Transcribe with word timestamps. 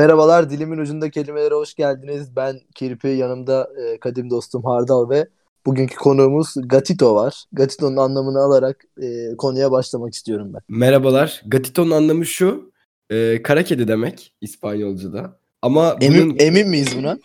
Merhabalar, 0.00 0.50
dilimin 0.50 0.78
ucunda 0.78 1.10
kelimelere 1.10 1.54
hoş 1.54 1.74
geldiniz. 1.74 2.36
Ben 2.36 2.60
Kirpi, 2.74 3.08
yanımda 3.08 3.68
e, 3.82 4.00
kadim 4.00 4.30
dostum 4.30 4.64
Hardal 4.64 5.10
ve 5.10 5.28
bugünkü 5.66 5.96
konuğumuz 5.96 6.54
Gatito 6.56 7.14
var. 7.14 7.44
Gatito'nun 7.52 7.96
anlamını 7.96 8.38
alarak 8.38 8.84
e, 9.02 9.36
konuya 9.36 9.70
başlamak 9.70 10.14
istiyorum 10.14 10.50
ben. 10.54 10.60
Merhabalar. 10.68 11.42
Gatito'nun 11.46 11.90
anlamı 11.90 12.26
şu. 12.26 12.72
E, 13.10 13.42
kara 13.42 13.62
kedi 13.62 13.88
demek 13.88 14.32
İspanyolca'da. 14.40 15.36
Ama 15.62 15.96
Emin, 16.00 16.30
bunun... 16.30 16.36
emin 16.38 16.68
miyiz 16.68 16.96
buna? 16.98 17.18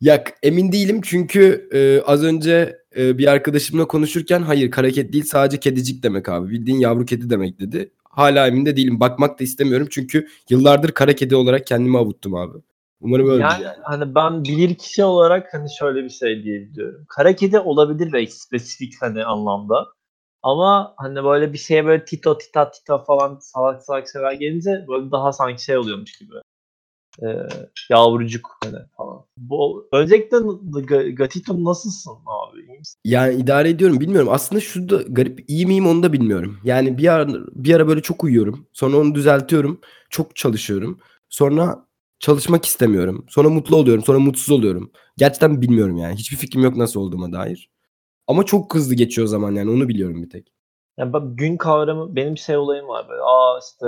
Ya 0.00 0.24
emin 0.42 0.72
değilim 0.72 1.00
çünkü 1.04 1.68
e, 1.72 2.02
az 2.10 2.22
önce 2.24 2.78
e, 2.96 3.18
bir 3.18 3.26
arkadaşımla 3.26 3.84
konuşurken 3.84 4.42
hayır 4.42 4.70
kara 4.70 4.90
kedi 4.90 5.12
değil 5.12 5.24
sadece 5.24 5.60
kedicik 5.60 6.02
demek 6.02 6.28
abi. 6.28 6.50
Bildiğin 6.50 6.78
yavru 6.78 7.04
kedi 7.04 7.30
demek 7.30 7.60
dedi. 7.60 7.90
Hala 8.16 8.46
emin 8.46 8.66
de 8.66 8.76
değilim. 8.76 9.00
Bakmak 9.00 9.40
da 9.40 9.44
istemiyorum 9.44 9.88
çünkü 9.90 10.28
yıllardır 10.50 10.92
kara 10.92 11.12
kedi 11.12 11.36
olarak 11.36 11.66
kendimi 11.66 11.98
avuttum 11.98 12.34
abi. 12.34 12.58
Umarım 13.00 13.30
öyle. 13.30 13.42
Yani, 13.42 13.62
yani 13.62 13.76
hani 13.82 14.14
ben 14.14 14.44
bilir 14.44 14.74
kişi 14.74 15.04
olarak 15.04 15.54
hani 15.54 15.68
şöyle 15.78 16.04
bir 16.04 16.10
şey 16.10 16.42
diyebiliyorum. 16.42 17.04
Kara 17.08 17.36
kedi 17.36 17.58
olabilir 17.58 18.12
belki 18.12 18.32
spesifik 18.32 18.94
hani 19.00 19.24
anlamda. 19.24 19.86
Ama 20.42 20.94
hani 20.96 21.24
böyle 21.24 21.52
bir 21.52 21.58
şeye 21.58 21.86
böyle 21.86 22.04
tito 22.04 22.38
tita 22.38 22.70
tita 22.70 22.98
falan 22.98 23.38
salak 23.40 23.82
salak 23.82 24.08
şeyler 24.12 24.32
gelince 24.32 24.84
böyle 24.88 25.10
daha 25.10 25.32
sanki 25.32 25.64
şey 25.64 25.76
oluyormuş 25.78 26.18
gibi. 26.18 26.34
Ee, 27.22 27.26
yavrucuk 27.90 28.58
hani 28.64 28.76
falan. 28.96 29.24
Bu, 29.36 29.88
öncelikle 29.92 30.36
Gatito 31.12 31.64
nasılsın 31.64 32.10
abi? 32.26 32.60
İyi 32.60 32.78
misin? 32.78 33.00
Yani 33.04 33.34
idare 33.34 33.68
ediyorum 33.68 34.00
bilmiyorum. 34.00 34.28
Aslında 34.32 34.60
şu 34.60 34.88
da 34.88 35.02
garip 35.08 35.44
iyi 35.48 35.66
miyim 35.66 35.86
onu 35.86 36.02
da 36.02 36.12
bilmiyorum. 36.12 36.58
Yani 36.64 36.98
bir 36.98 37.12
ara, 37.12 37.28
bir 37.52 37.74
ara 37.74 37.88
böyle 37.88 38.02
çok 38.02 38.24
uyuyorum. 38.24 38.66
Sonra 38.72 38.96
onu 38.96 39.14
düzeltiyorum. 39.14 39.80
Çok 40.10 40.36
çalışıyorum. 40.36 40.98
Sonra 41.28 41.86
çalışmak 42.18 42.66
istemiyorum. 42.66 43.26
Sonra 43.28 43.48
mutlu 43.48 43.76
oluyorum. 43.76 44.04
Sonra 44.04 44.18
mutsuz 44.18 44.50
oluyorum. 44.50 44.92
Gerçekten 45.16 45.62
bilmiyorum 45.62 45.96
yani. 45.96 46.16
Hiçbir 46.16 46.36
fikrim 46.36 46.62
yok 46.62 46.76
nasıl 46.76 47.00
olduğuma 47.00 47.32
dair. 47.32 47.70
Ama 48.26 48.44
çok 48.44 48.74
hızlı 48.74 48.94
geçiyor 48.94 49.26
zaman 49.26 49.54
yani 49.54 49.70
onu 49.70 49.88
biliyorum 49.88 50.22
bir 50.22 50.30
tek. 50.30 50.52
Yani 50.98 51.12
bak 51.12 51.38
gün 51.38 51.56
kavramı 51.56 52.16
benim 52.16 52.38
şey 52.38 52.56
olayım 52.56 52.88
var 52.88 53.06
böyle. 53.08 53.22
Aa 53.22 53.58
işte 53.58 53.86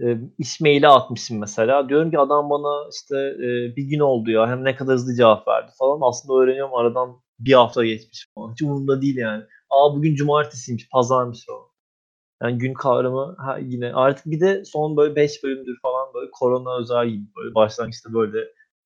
e, 0.00 0.18
iş 0.38 0.60
maili 0.60 0.88
atmışım 0.88 1.38
mesela. 1.38 1.88
Diyorum 1.88 2.10
ki 2.10 2.18
adam 2.18 2.50
bana 2.50 2.88
işte 2.92 3.16
e, 3.16 3.76
bir 3.76 3.84
gün 3.84 3.98
oldu 4.00 4.30
ya 4.30 4.48
hem 4.48 4.64
ne 4.64 4.76
kadar 4.76 4.94
hızlı 4.94 5.14
cevap 5.14 5.48
verdi 5.48 5.72
falan. 5.78 5.98
Aslında 6.02 6.40
öğreniyorum 6.40 6.74
aradan 6.74 7.20
bir 7.38 7.52
hafta 7.52 7.84
geçmiş 7.84 8.26
falan. 8.34 8.52
Hiç 8.52 8.62
umurumda 8.62 9.02
değil 9.02 9.16
yani. 9.16 9.44
Aa 9.70 9.94
bugün 9.96 10.14
cumartesiymiş, 10.14 10.88
pazarmış 10.88 11.48
o. 11.48 11.68
Yani 12.42 12.58
gün 12.58 12.74
kavramı 12.74 13.36
ha, 13.38 13.58
yine 13.58 13.92
artık 13.94 14.26
bir 14.26 14.40
de 14.40 14.64
son 14.64 14.96
böyle 14.96 15.16
5 15.16 15.44
bölümdür 15.44 15.78
falan 15.82 16.14
böyle 16.14 16.30
korona 16.30 16.78
özel 16.78 17.08
gibi 17.08 17.26
böyle 17.36 17.54
başlangıçta 17.54 18.12
böyle 18.12 18.38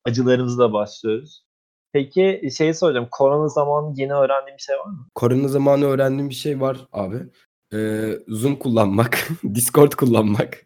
acılarımızla 0.05 0.73
başlıyoruz. 0.73 1.45
Peki 1.93 2.49
şeyi 2.57 2.73
soracağım. 2.73 3.07
Korona 3.11 3.47
zamanı 3.47 3.93
yeni 3.97 4.13
öğrendiğim 4.13 4.57
bir 4.57 4.61
şey 4.61 4.75
var 4.75 4.85
mı? 4.85 5.07
Korona 5.15 5.47
zamanı 5.47 5.85
öğrendiğim 5.85 6.29
bir 6.29 6.35
şey 6.35 6.61
var 6.61 6.77
abi. 6.91 7.17
Ee, 7.73 8.19
Zoom 8.27 8.55
kullanmak, 8.55 9.27
Discord 9.55 9.91
kullanmak, 9.91 10.65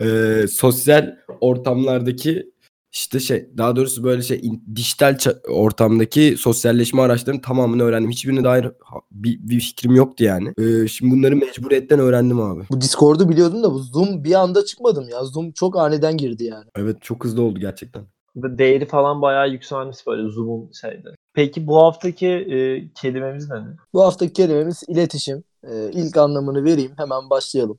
ee, 0.00 0.44
sosyal 0.48 1.16
ortamlardaki 1.40 2.52
işte 2.92 3.20
şey 3.20 3.48
daha 3.56 3.76
doğrusu 3.76 4.04
böyle 4.04 4.22
şey 4.22 4.42
dijital 4.76 5.16
ortamdaki 5.48 6.36
sosyalleşme 6.38 7.02
araçlarının 7.02 7.40
tamamını 7.40 7.82
öğrendim. 7.82 8.10
Hiçbirine 8.10 8.44
dair 8.44 8.68
bir, 9.10 9.38
bir 9.42 9.60
fikrim 9.60 9.94
yoktu 9.94 10.24
yani. 10.24 10.52
Ee, 10.58 10.88
şimdi 10.88 11.16
bunları 11.16 11.36
mecburiyetten 11.36 11.98
öğrendim 11.98 12.40
abi. 12.40 12.62
Bu 12.70 12.80
Discord'u 12.80 13.28
biliyordum 13.28 13.62
da 13.62 13.72
bu 13.72 13.78
Zoom 13.78 14.24
bir 14.24 14.34
anda 14.34 14.64
çıkmadım 14.64 15.08
ya. 15.08 15.24
Zoom 15.24 15.52
çok 15.52 15.76
aniden 15.76 16.16
girdi 16.16 16.44
yani. 16.44 16.64
Evet 16.76 17.02
çok 17.02 17.24
hızlı 17.24 17.42
oldu 17.42 17.60
gerçekten. 17.60 18.02
Değeri 18.36 18.86
falan 18.86 19.22
bayağı 19.22 19.50
yükselmiş 19.50 20.06
böyle 20.06 20.28
Zoom'un 20.28 20.72
şeyde. 20.72 21.08
Peki 21.34 21.66
bu 21.66 21.82
haftaki 21.82 22.28
e, 22.28 22.88
kelimemiz 22.94 23.50
ne? 23.50 23.56
Bu 23.92 24.02
haftaki 24.02 24.32
kelimemiz 24.32 24.82
iletişim. 24.88 25.44
E, 25.64 25.90
ilk 25.92 26.16
anlamını 26.16 26.64
vereyim 26.64 26.92
hemen 26.96 27.30
başlayalım 27.30 27.78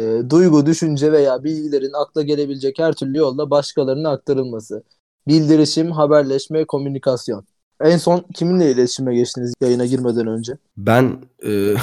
e, 0.00 0.30
duygu, 0.30 0.66
düşünce 0.66 1.12
veya 1.12 1.44
bilgilerin 1.44 1.92
akla 2.02 2.22
gelebilecek 2.22 2.78
her 2.78 2.92
türlü 2.92 3.18
yolla 3.18 3.50
başkalarına 3.50 4.10
aktarılması. 4.10 4.82
Bildirişim, 5.28 5.90
haberleşme, 5.90 6.64
komünikasyon. 6.64 7.44
En 7.80 7.96
son 7.96 8.24
kiminle 8.34 8.70
iletişime 8.70 9.14
geçtiniz 9.14 9.54
yayına 9.60 9.86
girmeden 9.86 10.26
önce? 10.26 10.52
Ben 10.76 11.18
e, 11.42 11.50
e, 11.50 11.76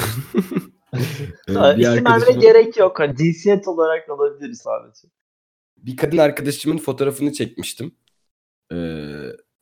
bir 1.47 1.77
İsim 1.77 2.07
arkadaşımın... 2.07 2.39
gerek 2.39 2.77
yok. 2.77 2.99
Hani 2.99 3.17
cinsiyet 3.17 3.67
olarak 3.67 4.09
alabiliriz 4.09 4.57
sadece. 4.57 5.07
Bir 5.77 5.97
kadın 5.97 6.17
arkadaşımın 6.17 6.77
fotoğrafını 6.77 7.33
çekmiştim. 7.33 7.91
Ee, 8.71 8.75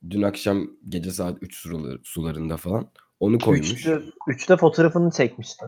dün 0.09 0.21
akşam 0.21 0.67
gece 0.89 1.11
saat 1.11 1.37
3 1.41 1.67
sularında 2.03 2.57
falan. 2.57 2.91
Onu 3.19 3.39
koymuş. 3.39 3.71
Üçte, 3.71 4.01
üçte 4.27 4.57
fotoğrafını 4.57 5.11
çekmiştin. 5.11 5.67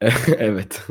evet. 0.38 0.82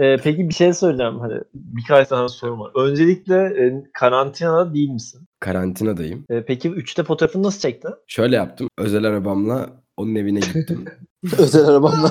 Ee, 0.00 0.16
peki 0.16 0.48
bir 0.48 0.54
şey 0.54 0.74
söyleyeceğim. 0.74 1.18
Hani 1.18 1.40
birkaç 1.54 2.08
tane 2.08 2.28
sorum 2.28 2.60
var. 2.60 2.72
Öncelikle 2.74 3.36
e, 3.36 3.84
karantinada 3.92 4.74
değil 4.74 4.90
misin? 4.90 5.28
Karantinadayım. 5.40 6.24
Ee, 6.30 6.44
peki 6.44 6.68
üçte 6.68 7.04
fotoğrafını 7.04 7.42
nasıl 7.42 7.60
çektin? 7.60 7.90
Şöyle 8.06 8.36
yaptım. 8.36 8.68
Özel 8.78 9.04
arabamla 9.04 9.70
onun 9.96 10.14
evine 10.14 10.40
gittim. 10.40 10.84
Özel 11.38 11.64
arabamla. 11.66 12.10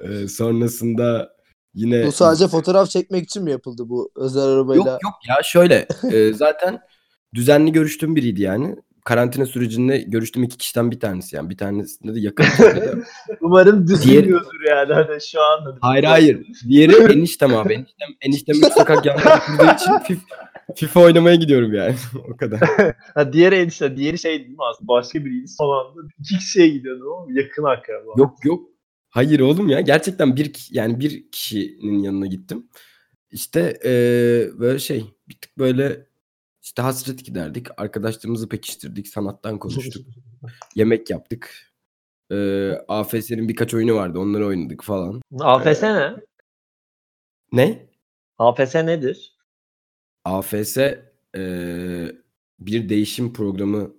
ee, 0.00 0.28
sonrasında 0.28 1.36
yine... 1.74 2.06
Bu 2.06 2.12
sadece 2.12 2.48
fotoğraf 2.48 2.90
çekmek 2.90 3.24
için 3.24 3.44
mi 3.44 3.50
yapıldı 3.50 3.88
bu 3.88 4.10
özel 4.16 4.42
arabayla? 4.42 4.90
Yok 4.92 5.02
yok 5.02 5.14
ya 5.28 5.36
şöyle. 5.42 5.86
e, 6.12 6.32
zaten 6.32 6.80
düzenli 7.34 7.72
görüştüğüm 7.72 8.16
biriydi 8.16 8.42
yani 8.42 8.76
karantina 9.06 9.46
sürecinde 9.46 9.98
görüştüğüm 9.98 10.42
iki 10.42 10.56
kişiden 10.56 10.90
bir 10.90 11.00
tanesi 11.00 11.36
yani. 11.36 11.50
Bir 11.50 11.56
tanesinde 11.56 12.14
de 12.14 12.20
yakın. 12.20 12.46
Umarım 13.40 13.86
düşünmüyordur 13.86 14.60
yani 14.68 14.92
hani 14.92 15.20
şu 15.20 15.42
an. 15.42 15.64
Hani 15.64 15.78
hayır 15.80 16.04
hayır. 16.04 16.46
Diğeri 16.68 17.12
eniştem 17.12 17.54
abi. 17.54 17.72
Eniştem, 17.72 18.08
eniştem 18.20 18.56
üç 18.56 18.72
sokak 18.72 19.06
yanında 19.06 19.72
için 19.74 19.98
FIFA, 19.98 20.22
FIFA 20.74 21.00
oynamaya 21.00 21.36
gidiyorum 21.36 21.74
yani. 21.74 21.94
o 22.32 22.36
kadar. 22.36 22.60
ha, 23.14 23.32
diğeri 23.32 23.54
enişte. 23.54 23.96
Diğeri 23.96 24.18
şey 24.18 24.38
değil 24.38 24.50
mi 24.50 24.64
aslında? 24.72 24.88
Başka 24.88 25.24
biriydi. 25.24 25.48
Son 25.48 25.86
anda 25.86 26.00
iki 26.20 26.38
kişiye 26.38 26.68
gidiyordu 26.68 27.14
ama 27.14 27.40
yakın 27.40 27.64
akraba. 27.64 28.12
Yok 28.16 28.44
yok. 28.44 28.68
Hayır 29.10 29.40
oğlum 29.40 29.68
ya. 29.68 29.80
Gerçekten 29.80 30.36
bir 30.36 30.68
yani 30.70 31.00
bir 31.00 31.30
kişinin 31.30 31.98
yanına 31.98 32.26
gittim. 32.26 32.68
İşte 33.30 33.78
ee, 33.84 33.90
böyle 34.58 34.78
şey 34.78 35.04
bir 35.28 35.34
tık 35.40 35.58
böyle 35.58 36.06
işte 36.66 36.82
hasret 36.82 37.24
giderdik. 37.24 37.66
Arkadaşlarımızı 37.76 38.48
pekiştirdik. 38.48 39.08
Sanattan 39.08 39.58
konuştuk. 39.58 40.06
yemek 40.74 41.10
yaptık. 41.10 41.72
Ee, 42.30 42.70
AFS'nin 42.88 43.48
birkaç 43.48 43.74
oyunu 43.74 43.94
vardı. 43.94 44.18
Onları 44.18 44.46
oynadık 44.46 44.84
falan. 44.84 45.22
AFS 45.40 45.82
ee, 45.82 45.94
ne? 45.94 46.16
Ne? 47.52 47.86
AFS 48.38 48.74
nedir? 48.74 49.36
AFS 50.24 50.78
e, 51.36 52.12
bir 52.58 52.88
değişim 52.88 53.32
programı 53.32 53.94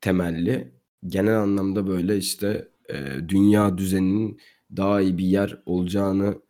temelli. 0.00 0.74
Genel 1.06 1.38
anlamda 1.38 1.86
böyle 1.86 2.16
işte 2.16 2.68
e, 2.90 3.28
dünya 3.28 3.78
düzeninin 3.78 4.40
daha 4.76 5.00
iyi 5.00 5.18
bir 5.18 5.26
yer 5.26 5.62
olacağını 5.66 6.42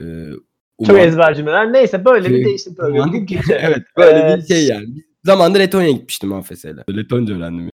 e, 0.00 0.30
Uman... 0.78 0.88
Çok 0.88 0.98
ezber 0.98 1.34
cümleler. 1.34 1.72
Neyse 1.72 2.04
böyle 2.04 2.30
bir 2.30 2.44
değişim 2.44 2.74
programı. 2.74 3.16
evet 3.50 3.82
böyle 3.96 4.32
ee, 4.32 4.36
bir 4.36 4.42
şey 4.42 4.66
yani. 4.66 4.86
Zamanında 5.24 5.58
Letonya'ya 5.58 5.92
gitmiştim 5.92 6.32
AFS'yle. 6.32 6.84
Letonca 6.96 7.36
öğrendim. 7.36 7.70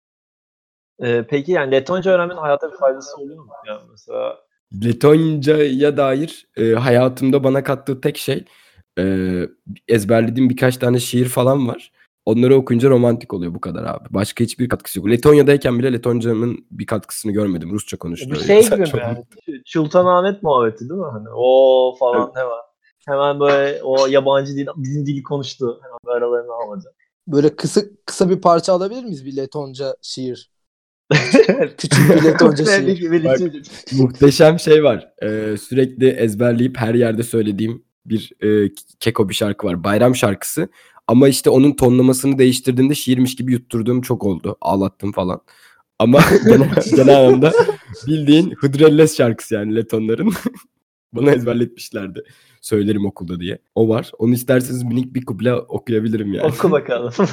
Ee, 1.03 1.25
peki 1.29 1.51
yani 1.51 1.71
Letonca 1.71 2.11
öğrenmenin 2.11 2.39
hayata 2.39 2.71
bir 2.71 2.77
faydası 2.77 3.17
oluyor 3.17 3.43
mu? 3.43 3.51
Yani 3.67 3.81
mesela 3.91 4.37
Letonca'ya 4.83 5.97
dair 5.97 6.47
e, 6.57 6.73
hayatımda 6.73 7.43
bana 7.43 7.63
kattığı 7.63 8.01
tek 8.01 8.17
şey 8.17 8.45
e, 8.99 9.03
ezberlediğim 9.87 10.49
birkaç 10.49 10.77
tane 10.77 10.99
şiir 10.99 11.25
falan 11.25 11.67
var. 11.67 11.91
Onları 12.25 12.55
okuyunca 12.55 12.89
romantik 12.89 13.33
oluyor 13.33 13.53
bu 13.53 13.61
kadar 13.61 13.83
abi. 13.83 14.07
Başka 14.09 14.43
hiçbir 14.43 14.69
katkısı 14.69 14.99
yok. 14.99 15.09
Letonya'dayken 15.09 15.79
bile 15.79 15.93
Letonca'nın 15.93 16.65
bir 16.71 16.85
katkısını 16.85 17.31
görmedim. 17.31 17.69
Rusça 17.71 17.97
konuştu. 17.97 18.31
Bir 18.31 18.39
şey 18.39 18.61
gibi 18.61 18.75
mi 18.75 18.89
yani? 19.01 19.23
Sultanahmet 19.65 20.43
muhabbeti 20.43 20.89
değil 20.89 21.01
mi? 21.01 21.07
Hani 21.11 21.27
o 21.35 21.95
falan 21.99 22.23
evet. 22.23 22.35
hemen. 22.35 22.66
Hemen 23.07 23.39
böyle 23.39 23.83
o 23.83 24.07
yabancı 24.07 24.55
dil, 24.55 24.67
bizim 24.75 25.05
dili 25.05 25.23
konuştu. 25.23 25.79
Hemen 25.83 25.97
böyle 26.05 26.25
aralarını 26.25 26.53
almadı. 26.53 26.93
Böyle 27.27 27.55
kısa 27.55 27.81
kısa 28.05 28.29
bir 28.29 28.41
parça 28.41 28.73
alabilir 28.73 29.03
miyiz 29.03 29.25
bir 29.25 29.35
Letonca 29.35 29.95
şiir? 30.01 30.51
Küçük 31.77 32.09
bir 32.09 32.23
Letonca 32.23 32.65
şiir. 32.65 33.23
Bak, 33.23 33.39
muhteşem 33.91 34.59
şey 34.59 34.83
var. 34.83 35.13
Ee, 35.23 35.57
sürekli 35.57 36.07
ezberleyip 36.07 36.77
her 36.77 36.93
yerde 36.93 37.23
söylediğim 37.23 37.83
bir 38.05 38.31
e, 38.43 38.71
keko 38.99 39.29
bir 39.29 39.33
şarkı 39.33 39.67
var. 39.67 39.83
Bayram 39.83 40.15
şarkısı. 40.15 40.69
Ama 41.07 41.27
işte 41.27 41.49
onun 41.49 41.75
tonlamasını 41.75 42.37
değiştirdiğinde 42.37 42.95
şiirmiş 42.95 43.35
gibi 43.35 43.51
yutturduğum 43.51 44.01
çok 44.01 44.23
oldu. 44.23 44.57
Ağlattım 44.61 45.11
falan. 45.11 45.41
Ama 45.99 46.19
genel, 46.45 46.69
genel 46.95 47.19
anlamda 47.19 47.53
bildiğin 48.07 48.51
Hıdrellez 48.51 49.17
şarkısı 49.17 49.55
yani 49.55 49.75
Letonların. 49.75 50.33
Bana 51.13 51.31
ezberletmişlerdi. 51.31 52.23
Söylerim 52.61 53.05
okulda 53.05 53.39
diye. 53.39 53.57
O 53.75 53.89
var. 53.89 54.11
Onu 54.17 54.33
isterseniz 54.33 54.83
minik 54.83 55.13
bir 55.13 55.25
kuple 55.25 55.53
okuyabilirim 55.53 56.33
yani. 56.33 56.47
Oku 56.47 56.71
bakalım. 56.71 57.13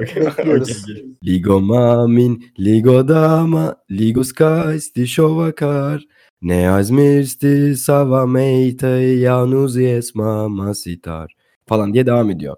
Bekliyoruz. 0.00 0.84
Okey. 0.84 1.06
Ligo 1.24 1.60
mamin, 1.60 2.44
ligo 2.60 3.08
dama, 3.08 3.76
ligo 3.90 4.24
skaisti 4.24 5.06
şovakar. 5.08 6.04
Ne 6.42 6.70
azmirsti 6.70 7.76
sava 7.76 8.26
meyte 8.26 8.88
yanuz 8.88 9.76
yesma 9.76 10.48
masitar. 10.48 11.36
Falan 11.66 11.94
diye 11.94 12.06
devam 12.06 12.30
ediyor. 12.30 12.56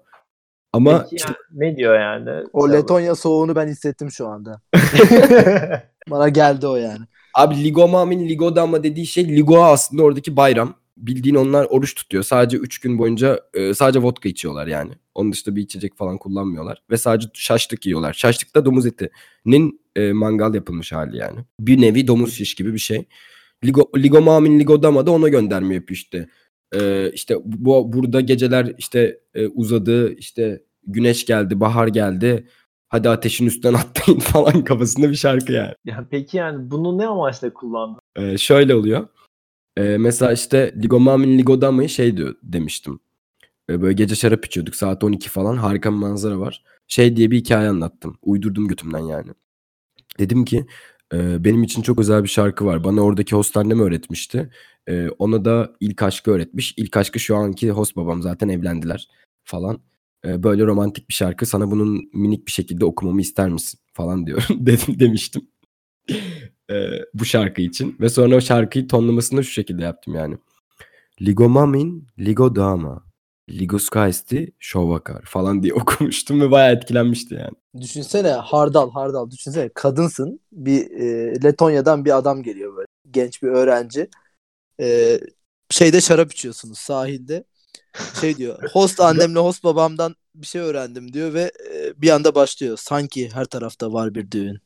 Ama 0.73 1.03
Peki 1.03 1.15
işte 1.15 1.33
ne 1.51 1.77
diyor 1.77 1.99
yani? 1.99 2.43
O 2.53 2.71
Letonya 2.71 3.15
soğuğunu 3.15 3.55
ben 3.55 3.67
hissettim 3.67 4.11
şu 4.11 4.27
anda. 4.27 4.61
Bana 6.09 6.29
geldi 6.29 6.67
o 6.67 6.75
yani. 6.75 7.05
Abi 7.35 7.63
Ligo 7.63 7.87
Mamin 7.87 8.29
Ligo 8.29 8.55
Dama 8.55 8.83
dediği 8.83 9.07
şey 9.07 9.27
Ligo 9.27 9.63
aslında 9.63 10.03
oradaki 10.03 10.35
bayram. 10.35 10.73
Bildiğin 10.97 11.35
onlar 11.35 11.67
oruç 11.69 11.95
tutuyor. 11.95 12.23
Sadece 12.23 12.57
3 12.57 12.79
gün 12.79 12.99
boyunca 12.99 13.39
e, 13.53 13.73
sadece 13.73 14.01
vodka 14.01 14.29
içiyorlar 14.29 14.67
yani. 14.67 14.91
Onun 15.15 15.31
dışında 15.31 15.55
bir 15.55 15.61
içecek 15.61 15.97
falan 15.97 16.17
kullanmıyorlar. 16.17 16.83
Ve 16.91 16.97
sadece 16.97 17.29
şaşlık 17.33 17.85
yiyorlar. 17.85 18.13
Şaşlık 18.13 18.55
da 18.55 18.65
domuz 18.65 18.85
etinin 18.85 19.81
e, 19.95 20.13
mangal 20.13 20.55
yapılmış 20.55 20.91
hali 20.91 21.17
yani. 21.17 21.39
Bir 21.59 21.81
nevi 21.81 22.07
domuz 22.07 22.33
şiş 22.33 22.55
gibi 22.55 22.73
bir 22.73 22.79
şey. 22.79 23.05
Ligo, 23.65 23.89
Ligo 23.97 24.21
Mamin 24.21 24.59
Ligo 24.59 24.83
Dama 24.83 25.05
da 25.05 25.11
ona 25.11 25.27
gönderme 25.27 25.75
yapıyor 25.75 25.95
işte. 25.95 26.29
E, 26.75 27.11
işte 27.11 27.35
bu 27.45 27.93
burada 27.93 28.21
geceler 28.21 28.73
işte 28.77 29.19
e, 29.33 29.47
uzadı 29.47 30.13
işte 30.13 30.63
güneş 30.87 31.25
geldi 31.25 31.59
bahar 31.59 31.87
geldi. 31.87 32.47
Hadi 32.89 33.09
ateşin 33.09 33.45
üstünden 33.45 33.73
atlayın 33.79 34.19
falan 34.19 34.63
kafasında 34.63 35.09
bir 35.09 35.15
şarkı 35.15 35.51
yani. 35.51 35.73
ya 35.85 36.07
peki 36.11 36.37
yani 36.37 36.71
bunu 36.71 36.97
ne 36.97 37.07
amaçla 37.07 37.53
kullandın? 37.53 38.01
Ee, 38.15 38.37
şöyle 38.37 38.75
oluyor. 38.75 39.07
Ee, 39.77 39.97
mesela 39.97 40.31
işte 40.31 40.73
Ligomamin 40.83 41.37
Ligodama'yı 41.37 41.89
şey 41.89 42.17
diyor 42.17 42.35
demiştim. 42.43 42.99
Ee, 43.69 43.81
böyle 43.81 43.93
gece 43.93 44.15
şarap 44.15 44.45
içiyorduk 44.45 44.75
saat 44.75 45.03
12 45.03 45.29
falan 45.29 45.57
harika 45.57 45.91
bir 45.91 45.97
manzara 45.97 46.39
var. 46.39 46.63
Şey 46.87 47.15
diye 47.15 47.31
bir 47.31 47.37
hikaye 47.37 47.69
anlattım. 47.69 48.17
Uydurdum 48.21 48.67
götümden 48.67 48.99
yani. 48.99 49.31
Dedim 50.19 50.45
ki 50.45 50.65
e, 51.13 51.43
benim 51.43 51.63
için 51.63 51.81
çok 51.81 51.99
özel 51.99 52.23
bir 52.23 52.29
şarkı 52.29 52.65
var. 52.65 52.83
Bana 52.83 53.01
oradaki 53.01 53.35
host 53.35 53.57
annem 53.57 53.79
öğretmişti. 53.79 54.49
E, 54.87 55.09
ona 55.09 55.45
da 55.45 55.75
ilk 55.79 56.03
aşkı 56.03 56.31
öğretmiş. 56.31 56.73
İlk 56.77 56.97
aşkı 56.97 57.19
şu 57.19 57.35
anki 57.35 57.71
host 57.71 57.95
babam 57.95 58.21
zaten 58.21 58.49
evlendiler 58.49 59.07
falan. 59.43 59.81
E, 60.25 60.43
böyle 60.43 60.65
romantik 60.65 61.09
bir 61.09 61.13
şarkı. 61.13 61.45
Sana 61.45 61.71
bunun 61.71 62.09
minik 62.13 62.47
bir 62.47 62.51
şekilde 62.51 62.85
okumamı 62.85 63.21
ister 63.21 63.49
misin 63.49 63.79
falan 63.93 64.27
diyor. 64.27 64.47
Dedim 64.49 64.99
demiştim. 64.99 65.41
E, 66.71 66.75
bu 67.13 67.25
şarkı 67.25 67.61
için. 67.61 67.95
Ve 67.99 68.09
sonra 68.09 68.35
o 68.35 68.41
şarkıyı 68.41 68.87
tonlamasını 68.87 69.43
şu 69.43 69.51
şekilde 69.51 69.83
yaptım 69.83 70.15
yani. 70.15 70.37
Ligo 71.21 71.49
mamin, 71.49 72.07
ligo 73.51 73.59
dama. 73.59 73.61
Ligo 73.61 73.79
skaisti, 73.79 74.51
şovakar 74.59 75.21
falan 75.25 75.63
diye 75.63 75.73
okumuştum 75.73 76.41
ve 76.41 76.51
bayağı 76.51 76.75
etkilenmişti 76.75 77.35
yani. 77.35 77.81
Düşünsene 77.81 78.29
hardal 78.31 78.91
hardal 78.91 79.31
düşünsene 79.31 79.69
kadınsın 79.69 80.39
bir 80.51 80.91
e, 80.91 81.43
Letonya'dan 81.43 82.05
bir 82.05 82.17
adam 82.17 82.43
geliyor 82.43 82.77
böyle 82.77 82.87
genç 83.11 83.43
bir 83.43 83.47
öğrenci 83.47 84.09
E, 84.81 85.19
şeyde 85.69 86.01
şarap 86.01 86.31
içiyorsunuz 86.31 86.77
sahilde 86.77 87.43
şey 88.21 88.37
diyor 88.37 88.59
host 88.73 89.01
annemle 89.01 89.39
host 89.39 89.63
babamdan 89.63 90.15
bir 90.35 90.47
şey 90.47 90.61
öğrendim 90.61 91.13
diyor 91.13 91.33
ve 91.33 91.51
e, 91.73 92.01
bir 92.01 92.09
anda 92.09 92.35
başlıyor 92.35 92.77
sanki 92.77 93.29
her 93.33 93.45
tarafta 93.45 93.93
var 93.93 94.15
bir 94.15 94.31
düğün 94.31 94.59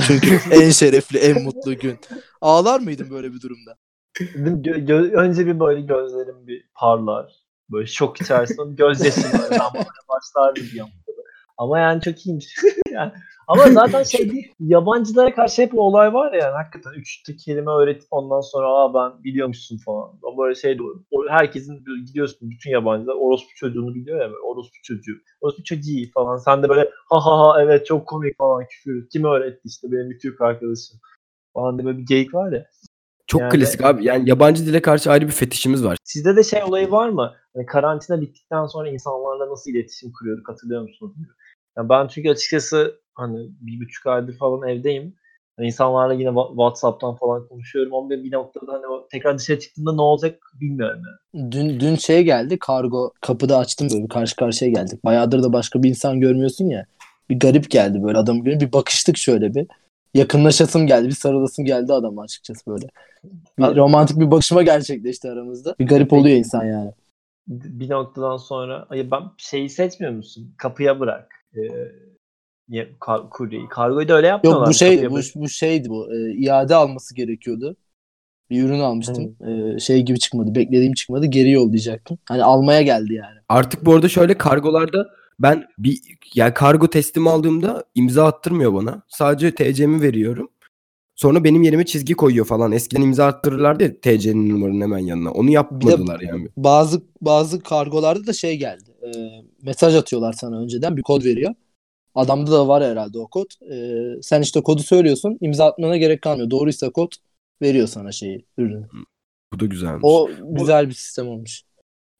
çünkü 0.00 0.40
en 0.50 0.70
şerefli 0.70 1.18
en 1.18 1.42
mutlu 1.42 1.78
gün 1.78 1.98
ağlar 2.40 2.80
mıydın 2.80 3.10
böyle 3.10 3.32
bir 3.32 3.40
durumda 3.40 3.76
Gö- 4.36 4.86
gö- 4.86 5.12
önce 5.12 5.46
bir 5.46 5.60
böyle 5.60 5.80
gözlerim 5.80 6.46
bir 6.46 6.64
parlar. 6.74 7.47
Böyle 7.72 7.86
şok 7.86 8.20
içerisinde 8.20 8.74
gözyaşım 8.74 9.22
böyle 9.32 9.50
damlamaya 9.50 10.02
başlardı 10.08 10.60
bir 10.74 10.80
anda. 10.80 10.92
Ama 11.58 11.78
yani 11.78 12.02
çok 12.02 12.26
iyiymiş. 12.26 12.56
yani, 12.90 13.12
ama 13.48 13.70
zaten 13.70 14.02
şey 14.02 14.30
değil, 14.30 14.54
yabancılara 14.60 15.34
karşı 15.34 15.62
hep 15.62 15.74
o 15.74 15.80
olay 15.80 16.14
var 16.14 16.32
ya 16.32 16.38
yani 16.38 16.52
hakikaten 16.52 16.90
üç 16.98 17.22
kelime 17.44 17.70
öğretip 17.70 18.08
ondan 18.10 18.40
sonra 18.40 18.68
aa 18.68 18.94
ben 18.94 19.24
biliyormuşsun 19.24 19.78
falan. 19.78 20.18
O 20.22 20.38
böyle 20.38 20.54
şey 20.54 20.78
de 20.78 20.82
herkesin 21.28 21.86
böyle 21.86 22.04
gidiyorsun 22.04 22.50
bütün 22.50 22.70
yabancılar 22.70 23.14
orospu 23.14 23.48
çocuğunu 23.54 23.94
biliyor 23.94 24.20
ya 24.20 24.30
böyle 24.30 24.40
orospu 24.40 24.76
çocuğu. 24.82 25.16
Orospu 25.40 25.64
çocuğu 25.64 26.10
falan. 26.14 26.36
Sen 26.36 26.62
de 26.62 26.68
böyle 26.68 26.90
ha 27.10 27.26
ha 27.26 27.38
ha 27.38 27.62
evet 27.62 27.86
çok 27.86 28.06
komik 28.06 28.38
falan 28.38 28.66
küfür. 28.70 29.08
Kim 29.08 29.24
öğretti 29.24 29.60
işte 29.64 29.92
benim 29.92 30.10
bir 30.10 30.18
Türk 30.18 30.40
arkadaşım 30.40 31.00
falan 31.54 31.78
diye 31.78 31.86
böyle 31.86 31.98
bir 31.98 32.06
geyik 32.06 32.34
var 32.34 32.52
ya. 32.52 32.66
Çok 33.28 33.40
Yani- 33.40 33.52
klasik 33.52 33.84
abi. 33.84 34.04
Yani 34.04 34.28
yabancı 34.28 34.66
dile 34.66 34.82
karşı 34.82 35.10
ayrı 35.10 35.26
bir 35.26 35.32
fetişimiz 35.32 35.84
var. 35.84 35.96
Sizde 36.04 36.36
de 36.36 36.42
şey 36.42 36.62
olayı 36.62 36.90
var 36.90 37.08
mı? 37.08 37.34
Hani 37.56 37.66
karantina 37.66 38.20
bittikten 38.20 38.66
sonra 38.66 38.90
insanlarla 38.90 39.50
nasıl 39.50 39.70
iletişim 39.70 40.12
kuruyorduk 40.12 40.48
hatırlıyor 40.48 40.82
musunuz? 40.82 41.12
Yani 41.78 41.88
ben 41.88 42.08
çünkü 42.08 42.30
açıkçası 42.30 43.00
hani 43.14 43.48
bir 43.60 43.80
buçuk 43.84 44.06
aydır 44.06 44.38
falan 44.38 44.68
evdeyim. 44.68 45.14
Hani 45.56 45.66
insanlarla 45.66 46.14
yine 46.14 46.28
Wha- 46.28 46.48
WhatsApp'tan 46.48 47.16
falan 47.16 47.48
konuşuyorum 47.48 47.94
ama 47.94 48.10
bir 48.10 48.32
noktada 48.32 48.72
hani 48.72 48.86
o 48.86 49.08
tekrar 49.12 49.38
dışarı 49.38 49.58
çıktığımda 49.58 49.92
ne 49.94 50.00
olacak 50.00 50.38
bilmiyorum 50.60 51.02
yani. 51.34 51.52
dün 51.52 51.80
dün 51.80 51.94
şey 51.94 52.22
geldi 52.22 52.58
kargo 52.58 53.12
kapıda 53.20 53.58
açtım 53.58 53.88
böyle 53.92 54.02
bir 54.04 54.08
karşı 54.08 54.36
karşıya 54.36 54.70
geldik 54.70 55.04
bayağıdır 55.04 55.42
da 55.42 55.52
başka 55.52 55.82
bir 55.82 55.88
insan 55.88 56.20
görmüyorsun 56.20 56.64
ya 56.68 56.86
bir 57.30 57.38
garip 57.40 57.70
geldi 57.70 58.02
böyle 58.02 58.18
adam 58.18 58.42
görünce 58.42 58.66
bir 58.66 58.72
bakıştık 58.72 59.16
şöyle 59.16 59.54
bir 59.54 59.66
yakınlaşasım 60.14 60.86
geldi 60.86 61.06
bir 61.06 61.12
sarılasım 61.12 61.64
geldi 61.64 61.92
adama 61.92 62.22
açıkçası 62.22 62.60
böyle. 62.66 62.86
Bir 63.58 63.62
Abi- 63.64 63.76
romantik 63.76 64.20
bir 64.20 64.30
bakışma 64.30 64.62
gerçekleşti 64.62 65.30
aramızda. 65.30 65.74
Bir 65.78 65.86
garip 65.86 66.12
oluyor 66.12 66.36
insan 66.36 66.64
yani. 66.64 66.90
Bir 67.48 67.90
noktadan 67.90 68.36
sonra 68.36 68.86
ay 68.90 69.10
ben 69.10 69.22
şeyi 69.36 69.70
seçmiyor 69.70 70.12
musun? 70.12 70.54
Kapıya 70.56 71.00
bırak. 71.00 71.34
Ee, 71.56 72.88
kar- 73.00 73.30
kuryeyi. 73.30 73.68
Kargoyu 73.68 74.08
da 74.08 74.14
öyle 74.14 74.26
yapmıyorlar. 74.26 74.60
yok 74.60 74.68
bu 74.68 74.74
şey 74.74 75.10
bu, 75.10 75.20
bu 75.34 75.48
şeydi 75.48 75.88
bu 75.88 76.14
e, 76.14 76.32
iade 76.32 76.74
alması 76.74 77.14
gerekiyordu. 77.14 77.76
Bir 78.50 78.64
ürün 78.64 78.80
almıştım. 78.80 79.36
E, 79.46 79.78
şey 79.78 80.02
gibi 80.02 80.18
çıkmadı 80.18 80.54
beklediğim 80.54 80.92
çıkmadı 80.92 81.26
geri 81.26 81.50
yollayacaktım. 81.50 82.18
Hani 82.28 82.44
almaya 82.44 82.82
geldi 82.82 83.14
yani. 83.14 83.38
Artık 83.48 83.84
bu 83.84 83.94
arada 83.94 84.08
şöyle 84.08 84.38
kargolarda 84.38 85.10
ben 85.40 85.64
bir 85.78 86.00
yani 86.34 86.54
kargo 86.54 86.90
teslim 86.90 87.26
aldığımda 87.26 87.84
imza 87.94 88.26
attırmıyor 88.26 88.74
bana. 88.74 89.02
Sadece 89.08 89.54
TC'mi 89.54 90.02
veriyorum. 90.02 90.48
Sonra 91.14 91.44
benim 91.44 91.62
yerime 91.62 91.86
çizgi 91.86 92.14
koyuyor 92.14 92.46
falan. 92.46 92.72
Eskiden 92.72 93.02
imza 93.02 93.26
attırırlardı 93.26 93.82
ya 93.82 94.00
TC'nin 94.00 94.50
numaranın 94.50 94.80
hemen 94.80 94.98
yanına. 94.98 95.30
Onu 95.30 95.50
yapmadılar 95.50 96.20
yani. 96.20 96.48
bazı 96.56 97.02
bazı 97.20 97.60
kargolarda 97.60 98.26
da 98.26 98.32
şey 98.32 98.56
geldi. 98.56 98.90
E, 99.02 99.08
mesaj 99.62 99.94
atıyorlar 99.96 100.32
sana 100.32 100.60
önceden 100.60 100.96
bir 100.96 101.02
kod 101.02 101.24
veriyor. 101.24 101.54
Adamda 102.14 102.52
da 102.52 102.68
var 102.68 102.84
herhalde 102.84 103.18
o 103.18 103.26
kod. 103.26 103.46
E, 103.72 104.22
sen 104.22 104.42
işte 104.42 104.62
kodu 104.62 104.82
söylüyorsun. 104.82 105.38
imza 105.40 105.66
atmana 105.66 105.96
gerek 105.96 106.22
kalmıyor. 106.22 106.50
Doğruysa 106.50 106.90
kod 106.90 107.12
veriyor 107.62 107.86
sana 107.86 108.12
şeyi, 108.12 108.44
ürünü. 108.58 108.88
Bu 109.52 109.60
da 109.60 109.66
güzelmiş. 109.66 110.00
O 110.02 110.30
güzel 110.42 110.88
bir 110.88 110.94
sistem 110.94 111.28
olmuş. 111.28 111.62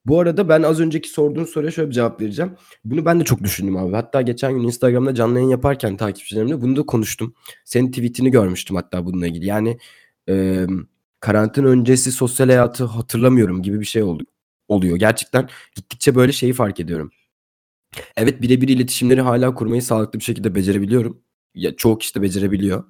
Bu 0.09 0.21
arada 0.21 0.49
ben 0.49 0.63
az 0.63 0.81
önceki 0.81 1.09
sorduğun 1.09 1.45
soruya 1.45 1.71
şöyle 1.71 1.89
bir 1.89 1.95
cevap 1.95 2.21
vereceğim. 2.21 2.53
Bunu 2.85 3.05
ben 3.05 3.21
de 3.21 3.25
çok 3.25 3.43
düşündüm 3.43 3.77
abi. 3.77 3.95
Hatta 3.95 4.23
geçen 4.23 4.53
gün 4.55 4.63
Instagram'da 4.63 5.15
canlı 5.15 5.39
yayın 5.39 5.51
yaparken 5.51 5.97
takipçilerimle 5.97 6.61
bunu 6.61 6.77
da 6.77 6.87
konuştum. 6.87 7.35
Senin 7.65 7.91
tweetini 7.91 8.31
görmüştüm 8.31 8.77
hatta 8.77 9.07
bununla 9.07 9.27
ilgili. 9.27 9.47
Yani 9.47 9.79
e, 10.29 10.67
karantina 11.21 11.67
öncesi 11.67 12.13
sosyal 12.13 12.47
hayatı 12.49 12.85
hatırlamıyorum 12.85 13.63
gibi 13.63 13.81
bir 13.81 13.85
şey 13.85 14.03
oldu, 14.03 14.25
oluyor. 14.69 14.97
Gerçekten 14.97 15.49
gittikçe 15.77 16.15
böyle 16.15 16.33
şeyi 16.33 16.53
fark 16.53 16.81
ediyorum. 16.81 17.11
Evet 18.17 18.43
birebir 18.43 18.69
iletişimleri 18.69 19.21
hala 19.21 19.55
kurmayı 19.55 19.83
sağlıklı 19.83 20.19
bir 20.19 20.25
şekilde 20.25 20.55
becerebiliyorum. 20.55 21.23
Ya 21.55 21.77
çoğu 21.77 21.99
kişi 21.99 22.15
de 22.15 22.23
becerebiliyor. 22.23 22.85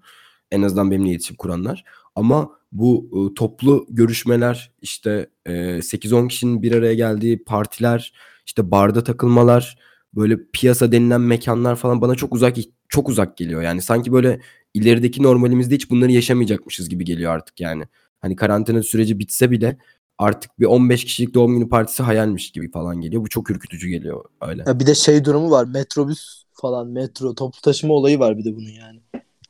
En 0.53 0.63
azından 0.63 0.91
benimle 0.91 1.11
iletişim 1.11 1.37
kuranlar. 1.37 1.85
Ama 2.15 2.51
bu 2.73 3.11
e, 3.13 3.35
toplu 3.35 3.87
görüşmeler 3.89 4.73
işte 4.83 5.31
e, 5.47 5.53
8-10 5.83 6.29
kişinin 6.29 6.63
bir 6.63 6.73
araya 6.73 6.95
geldiği 6.95 7.45
partiler, 7.45 8.13
işte 8.47 8.71
barda 8.71 9.05
takılmalar, 9.05 9.79
böyle 10.15 10.39
piyasa 10.53 10.93
denilen 10.93 11.21
mekanlar 11.21 11.77
falan 11.77 12.01
bana 12.01 12.15
çok 12.15 12.35
uzak 12.35 12.57
çok 12.89 13.09
uzak 13.09 13.37
geliyor. 13.37 13.63
Yani 13.63 13.83
sanki 13.83 14.13
böyle 14.13 14.41
ilerideki 14.75 15.23
normalimizde 15.23 15.75
hiç 15.75 15.91
bunları 15.91 16.13
yaşamayacakmışız 16.13 16.89
gibi 16.89 17.05
geliyor 17.05 17.33
artık 17.33 17.61
yani. 17.61 17.85
Hani 18.21 18.37
karantina 18.37 18.83
süreci 18.83 19.19
bitse 19.19 19.51
bile 19.51 19.79
artık 20.19 20.61
bir 20.61 20.67
15 20.67 21.05
kişilik 21.05 21.35
doğum 21.35 21.59
günü 21.59 21.69
partisi 21.69 22.03
hayalmiş 22.03 22.51
gibi 22.51 22.71
falan 22.71 23.01
geliyor. 23.01 23.23
Bu 23.23 23.29
çok 23.29 23.51
ürkütücü 23.51 23.89
geliyor 23.89 24.25
öyle. 24.41 24.65
Ya 24.67 24.81
bir 24.81 24.87
de 24.87 24.95
şey 24.95 25.25
durumu 25.25 25.51
var. 25.51 25.65
Metrobüs 25.65 26.45
falan, 26.53 26.89
metro, 26.89 27.35
toplu 27.35 27.61
taşıma 27.61 27.95
olayı 27.95 28.19
var 28.19 28.39
bir 28.39 28.45
de 28.45 28.57
bunun 28.57 28.71
yani. 28.71 29.01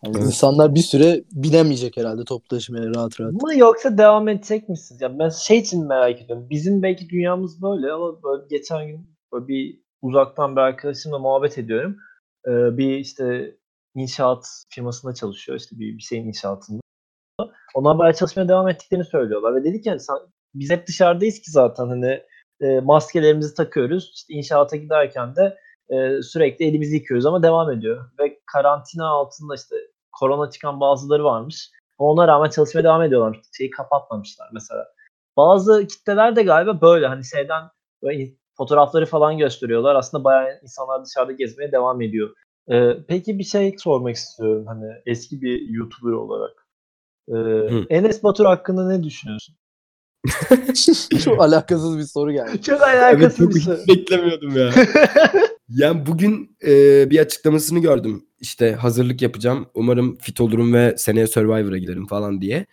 Yani 0.05 0.17
Evet. 0.17 0.27
insanlar 0.27 0.75
bir 0.75 0.81
süre 0.81 1.25
binemeyecek 1.33 1.97
herhalde 1.97 2.25
toplu 2.25 2.49
taşımaya 2.49 2.95
rahat 2.95 3.21
rahat. 3.21 3.33
Mı 3.33 3.57
yoksa 3.57 3.99
devam 3.99 4.29
edecek 4.29 4.69
misiniz? 4.69 5.01
Ya 5.01 5.19
ben 5.19 5.29
şey 5.29 5.59
için 5.59 5.87
merak 5.87 6.23
ediyorum. 6.23 6.47
Bizim 6.51 6.83
belki 6.83 7.09
dünyamız 7.09 7.63
böyle 7.63 7.93
ama 7.93 8.23
böyle 8.23 8.43
geçen 8.51 8.87
gün 8.87 9.11
böyle 9.33 9.49
bir 9.49 9.81
uzaktan 10.03 10.57
bir 10.57 10.61
arkadaşımla 10.61 11.19
muhabbet 11.19 11.59
ediyorum. 11.59 11.97
Ee, 12.47 12.51
bir 12.79 12.99
işte 12.99 13.57
inşaat 13.95 14.47
firmasında 14.71 15.15
çalışıyor. 15.15 15.59
işte 15.59 15.79
bir, 15.79 15.97
bir 15.97 16.03
şeyin 16.03 16.29
inşaatında. 16.29 16.81
Onlar 17.75 17.99
böyle 17.99 18.15
çalışmaya 18.15 18.49
devam 18.49 18.69
ettiklerini 18.69 19.05
söylüyorlar. 19.05 19.55
Ve 19.55 19.65
dedik 19.65 19.87
yani 19.87 20.01
sen 20.01 20.17
biz 20.55 20.71
hep 20.71 20.87
dışarıdayız 20.87 21.39
ki 21.41 21.51
zaten 21.51 21.87
hani 21.89 22.23
e, 22.61 22.81
maskelerimizi 22.81 23.55
takıyoruz. 23.55 24.13
İşte 24.15 24.35
inşaata 24.35 24.77
giderken 24.77 25.37
de 25.37 25.57
e, 25.91 26.23
sürekli 26.23 26.65
elimizi 26.65 26.95
yıkıyoruz 26.97 27.27
ama 27.27 27.43
devam 27.43 27.71
ediyor. 27.71 28.11
Ve 28.21 28.39
karantina 28.53 29.07
altında 29.09 29.55
işte 29.55 29.77
korona 30.21 30.51
çıkan 30.51 30.81
bazıları 30.81 31.25
varmış. 31.25 31.71
Ona 31.99 32.29
rağmen 32.29 32.51
çalışmaya 32.51 32.85
devam 32.85 33.03
ediyorlar. 33.03 33.41
Şeyi 33.57 33.71
kapatmamışlar 33.71 34.49
mesela. 34.53 34.87
Bazı 35.37 35.87
kitleler 35.87 36.37
de 36.37 36.43
galiba 36.43 36.81
böyle 36.81 37.07
hani 37.07 37.25
şeyden 37.25 37.63
böyle 38.03 38.31
fotoğrafları 38.57 39.07
falan 39.07 39.39
gösteriyorlar. 39.39 39.95
Aslında 39.95 40.25
bayağı 40.25 40.61
insanlar 40.63 41.05
dışarıda 41.05 41.33
gezmeye 41.33 41.73
devam 41.73 42.03
ediyor. 42.03 42.35
Ee, 42.71 42.97
peki 43.09 43.39
bir 43.39 43.45
şey 43.45 43.77
sormak 43.79 44.17
istiyorum 44.17 44.67
hani 44.67 44.93
eski 45.07 45.43
bir 45.43 45.69
YouTuber 45.69 46.13
olarak. 46.13 46.67
Ee, 47.29 47.97
Enes 47.97 48.23
Batur 48.23 48.45
hakkında 48.45 48.89
ne 48.89 49.03
düşünüyorsun? 49.03 49.55
Çok 51.25 51.41
alakasız 51.41 51.99
bir 51.99 52.05
soru 52.05 52.33
geldi. 52.33 52.63
Çok 52.63 52.83
alakasız 52.83 53.41
evet, 53.41 53.55
bir 53.55 53.61
soru. 53.61 53.79
Beklemiyordum 53.89 54.57
ya. 54.57 54.71
yani 55.69 56.07
bugün 56.07 56.57
e, 56.67 57.11
bir 57.11 57.19
açıklamasını 57.19 57.79
gördüm. 57.79 58.25
İşte 58.41 58.73
hazırlık 58.73 59.23
yapacağım. 59.23 59.67
Umarım 59.75 60.17
fit 60.17 60.41
olurum 60.41 60.73
ve 60.75 60.95
seneye 60.99 61.27
Survivor'a 61.27 61.79
giderim 61.79 62.07
falan 62.07 62.41
diye. 62.41 62.67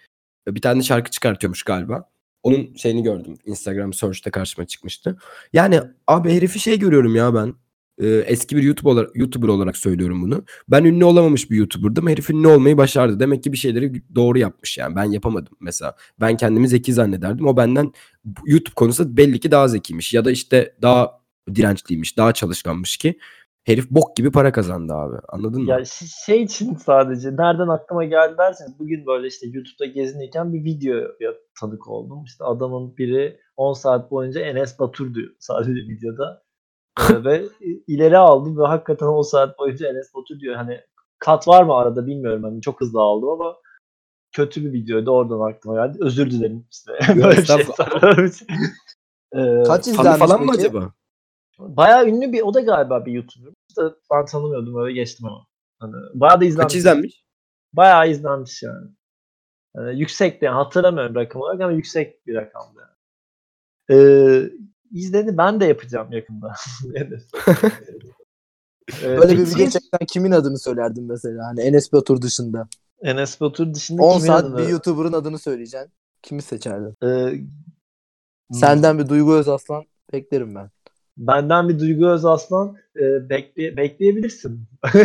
Bir 0.48 0.62
tane 0.62 0.84
şarkı 0.84 1.12
çıkartıyormuş 1.12 1.64
galiba. 1.64 2.10
Onun 2.44 2.74
şeyini 2.76 3.04
gördüm. 3.04 3.38
Instagram 3.46 3.94
search'te 3.94 4.32
karşıma 4.32 4.68
çıkmıştı. 4.68 5.18
Yani 5.54 5.82
abi 6.08 6.34
herifi 6.34 6.60
şey 6.60 6.80
görüyorum 6.80 7.16
ya 7.16 7.36
ben. 7.36 7.54
Ee, 8.02 8.08
eski 8.08 8.58
bir 8.58 8.64
YouTube 8.64 8.90
olarak, 8.90 9.16
YouTuber 9.16 9.48
olarak 9.48 9.78
söylüyorum 9.78 10.22
bunu. 10.22 10.46
Ben 10.68 10.84
ünlü 10.84 11.06
olamamış 11.06 11.52
bir 11.52 11.58
YouTuber'dım. 11.58 12.08
Herif 12.08 12.30
ünlü 12.30 12.48
olmayı 12.48 12.78
başardı. 12.78 13.20
Demek 13.20 13.44
ki 13.44 13.52
bir 13.52 13.58
şeyleri 13.58 14.16
doğru 14.16 14.38
yapmış 14.38 14.78
yani. 14.78 14.96
Ben 14.96 15.04
yapamadım 15.04 15.58
mesela. 15.60 15.96
Ben 16.20 16.38
kendimi 16.38 16.68
zeki 16.68 16.94
zannederdim. 16.94 17.48
O 17.48 17.58
benden 17.58 17.94
YouTube 18.46 18.74
konusunda 18.76 19.18
belli 19.18 19.40
ki 19.40 19.52
daha 19.52 19.68
zekiymiş. 19.68 20.14
Ya 20.14 20.26
da 20.26 20.32
işte 20.32 20.76
daha 20.82 21.25
dirençliymiş, 21.54 22.18
daha 22.18 22.34
çalışkanmış 22.34 22.98
ki 22.98 23.20
herif 23.66 23.92
bok 23.92 24.16
gibi 24.16 24.32
para 24.32 24.52
kazandı 24.52 24.94
abi. 24.94 25.16
Anladın 25.30 25.62
mı? 25.62 25.70
Ya 25.70 25.86
şey 26.26 26.44
için 26.44 26.76
sadece 26.76 27.30
nereden 27.30 27.68
aklıma 27.68 28.04
geldi 28.04 28.38
derseniz 28.38 28.80
bugün 28.80 29.06
böyle 29.06 29.28
işte 29.28 29.48
YouTube'da 29.48 29.86
gezinirken 29.86 30.54
bir 30.54 30.64
videoya 30.64 31.34
tanık 31.60 31.88
oldum. 31.88 32.24
İşte 32.26 32.44
adamın 32.44 32.98
biri 32.98 33.40
10 33.58 33.74
saat 33.74 34.12
boyunca 34.12 34.42
Enes 34.42 34.80
Batur 34.80 35.14
diyor 35.14 35.30
sadece 35.40 35.72
videoda. 35.72 36.44
ee, 37.10 37.24
ve 37.24 37.46
ileri 37.88 38.18
aldım 38.18 38.58
ve 38.58 38.68
hakikaten 38.68 39.06
10 39.06 39.22
saat 39.22 39.60
boyunca 39.60 39.88
Enes 39.90 40.14
Batur 40.16 40.40
diyor. 40.40 40.56
Hani 40.56 40.80
kat 41.20 41.48
var 41.48 41.64
mı 41.64 41.74
arada 41.74 42.08
bilmiyorum. 42.08 42.44
Hani 42.44 42.62
çok 42.62 42.82
hızlı 42.82 43.02
aldım 43.02 43.30
ama 43.30 43.56
kötü 44.32 44.66
bir 44.66 44.74
videoydu 44.74 45.12
oradan 45.12 45.40
aklıma 45.40 45.86
geldi. 45.86 45.98
Özür 46.02 46.32
dilerim 46.32 46.68
işte. 46.72 46.92
Böyle 48.02 48.24
bir 48.24 48.32
şey 48.32 48.48
ee, 49.34 49.64
Kaç 49.64 49.88
izlenmiş 49.88 50.20
falan 50.20 50.38
peki? 50.38 50.46
mı 50.46 50.52
acaba? 50.52 50.94
Bayağı 51.60 52.08
ünlü 52.08 52.34
bir 52.34 52.42
o 52.42 52.54
da 52.54 52.62
galiba 52.62 53.06
bir 53.06 53.12
YouTuber. 53.12 53.54
İşte 53.70 53.82
ben 54.12 54.26
tanımıyordum 54.26 54.84
öyle 54.84 54.94
geçtim 54.94 55.26
ama. 55.26 55.46
Hani 55.80 55.94
bayağı 56.14 56.42
da 56.42 56.46
izlenmiş. 56.46 56.74
Kaç 56.74 56.76
izlenmiş? 56.76 57.24
Bayağı 57.74 58.10
izlenmiş 58.10 58.64
yani. 58.64 58.88
yani 59.76 60.00
yüksekti 60.00 60.46
yani 60.46 60.56
hatırlamıyorum 60.56 61.16
rakam 61.16 61.42
olarak 61.42 61.62
ama 61.62 61.72
yüksek 61.72 62.28
bir 62.28 62.36
rakamdı 62.36 62.80
yani. 62.80 62.96
Ee, 64.02 64.50
izledi 64.92 65.38
ben 65.38 65.60
de 65.60 65.66
yapacağım 65.66 66.12
yakında. 66.12 66.56
ee, 66.96 67.10
Böyle 69.18 69.34
bir 69.34 69.46
video 69.48 69.70
çeksen 69.70 70.06
kimin 70.08 70.32
adını 70.32 70.60
söylerdin 70.60 71.04
mesela? 71.04 71.48
Hani 71.48 71.62
Enes 71.62 71.94
Batur 71.94 72.22
dışında. 72.22 72.68
Enes 73.02 73.42
Batur 73.42 73.74
dışında 73.74 74.04
10 74.04 74.14
kimin 74.14 74.28
saat 74.28 74.44
adını? 74.44 74.58
bir 74.58 74.68
YouTuber'ın 74.68 75.14
adını 75.14 75.40
söyleyeceksin. 75.40 75.92
Kimi 76.22 76.42
seçerdin? 76.42 76.96
Ee, 77.04 77.34
Senden 78.52 79.00
bir 79.00 79.10
Duygu 79.10 79.34
Özaslan 79.34 79.86
beklerim 80.14 80.56
ben. 80.56 80.70
Benden 81.18 81.70
bir 81.70 81.80
Duygu 81.80 82.08
Özaslan 82.08 82.78
e, 82.96 83.30
bekle, 83.30 83.78
bekleyebilirsin. 83.78 84.68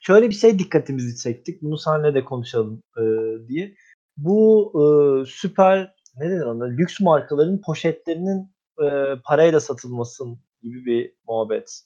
Şöyle 0.00 0.28
bir 0.28 0.34
şey 0.34 0.58
dikkatimizi 0.58 1.22
çektik. 1.22 1.62
Bunu 1.62 1.78
seninle 1.78 2.14
de 2.14 2.24
konuşalım 2.24 2.82
e, 2.96 3.02
diye. 3.48 3.74
Bu 4.16 4.72
e, 4.74 4.84
süper 5.26 5.94
ne 6.16 6.30
denir 6.30 6.44
ona? 6.44 6.64
Lüks 6.64 7.00
markaların 7.00 7.60
poşetlerinin 7.60 8.50
e, 8.82 8.86
parayla 9.24 9.60
satılması 9.60 10.24
gibi 10.62 10.84
bir 10.84 11.12
muhabbet. 11.28 11.82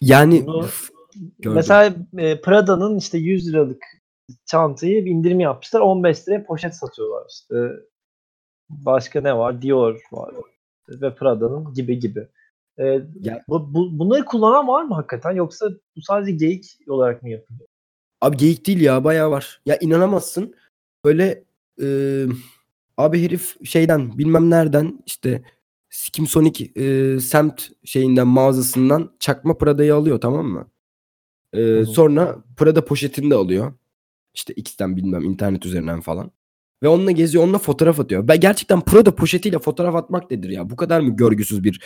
Yani 0.00 0.46
Bunu, 0.46 0.66
gördüm. 1.38 1.54
mesela 1.54 1.94
e, 2.18 2.40
Prada'nın 2.40 2.98
işte 2.98 3.18
100 3.18 3.48
liralık 3.48 3.82
çantayı 4.46 5.04
bir 5.04 5.10
indirim 5.10 5.40
yapmışlar. 5.40 5.80
15 5.80 6.28
liraya 6.28 6.44
poşet 6.44 6.74
satıyorlar 6.74 7.26
işte. 7.30 7.54
Başka 8.70 9.20
ne 9.20 9.36
var? 9.36 9.62
Dior 9.62 10.00
var 10.12 10.34
ve 10.88 11.14
Prada'nın 11.14 11.74
gibi 11.74 11.98
gibi. 11.98 12.28
Ee, 12.78 13.00
Ya- 13.20 13.44
bu, 13.48 13.74
bu, 13.74 13.98
bunları 13.98 14.24
kullanan 14.24 14.68
var 14.68 14.82
mı 14.82 14.94
hakikaten 14.94 15.32
yoksa 15.32 15.70
bu 15.96 16.02
sadece 16.02 16.32
geyik 16.32 16.64
olarak 16.88 17.22
mı 17.22 17.30
yapılıyor? 17.30 17.68
Abi 18.20 18.36
geyik 18.36 18.66
değil 18.66 18.80
ya 18.80 19.04
bayağı 19.04 19.30
var. 19.30 19.60
Ya 19.66 19.78
inanamazsın. 19.80 20.54
Böyle 21.04 21.44
e, 21.82 21.86
abi 22.96 23.22
herif 23.22 23.66
şeyden 23.66 24.18
bilmem 24.18 24.50
nereden 24.50 25.02
işte 25.06 25.42
Skim 25.90 26.26
Sonic 26.26 26.70
e, 26.76 27.20
semt 27.20 27.68
şeyinden 27.84 28.26
mağazasından 28.26 29.10
çakma 29.20 29.58
Prada'yı 29.58 29.94
alıyor 29.94 30.20
tamam 30.20 30.46
mı? 30.46 30.66
E, 31.52 31.84
sonra 31.84 32.36
Prada 32.56 32.84
poşetini 32.84 33.30
de 33.30 33.34
alıyor. 33.34 33.72
İşte 34.34 34.54
X'ten 34.54 34.96
bilmem 34.96 35.24
internet 35.24 35.66
üzerinden 35.66 36.00
falan. 36.00 36.30
Ve 36.82 36.88
onunla 36.88 37.10
geziyor 37.10 37.44
onunla 37.44 37.58
fotoğraf 37.58 38.00
atıyor. 38.00 38.28
Ben 38.28 38.40
gerçekten 38.40 38.80
Prada 38.80 39.14
poşetiyle 39.14 39.58
fotoğraf 39.58 39.94
atmak 39.94 40.30
nedir 40.30 40.48
ya? 40.48 40.70
Bu 40.70 40.76
kadar 40.76 41.00
mı 41.00 41.16
görgüsüz 41.16 41.64
bir 41.64 41.80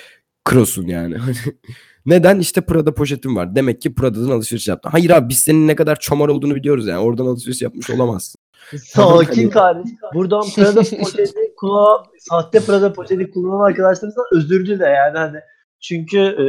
krosun 0.45 0.87
yani? 0.87 1.17
Neden? 2.07 2.39
İşte 2.39 2.61
Prada 2.61 2.95
poşetim 2.95 3.37
var. 3.37 3.55
Demek 3.55 3.83
ki 3.83 3.95
Prada'dan 3.95 4.31
alışveriş 4.31 4.69
yaptın. 4.69 4.91
Hayır 4.91 5.11
abi 5.11 5.29
biz 5.29 5.39
senin 5.39 5.69
ne 5.69 5.75
kadar 5.75 5.97
çomar 5.97 6.29
olduğunu 6.29 6.55
biliyoruz 6.55 6.87
yani. 6.87 6.99
Oradan 6.99 7.27
alışveriş 7.27 7.63
yapmış 7.63 7.91
olamazsın. 7.91 8.41
Sakin 8.85 9.51
kardeş. 9.51 9.91
Buradan 10.15 10.43
Prada 10.57 10.81
poşeti 10.81 11.55
kullanan, 11.57 12.05
sahte 12.19 12.61
Prada 12.61 12.93
poşeti 12.93 13.31
kullanan 13.31 13.65
arkadaşlarımızdan 13.65 14.25
özür 14.33 14.67
dile 14.67 14.87
yani 14.87 15.19
hani. 15.19 15.39
Çünkü 15.81 16.19
e, 16.19 16.45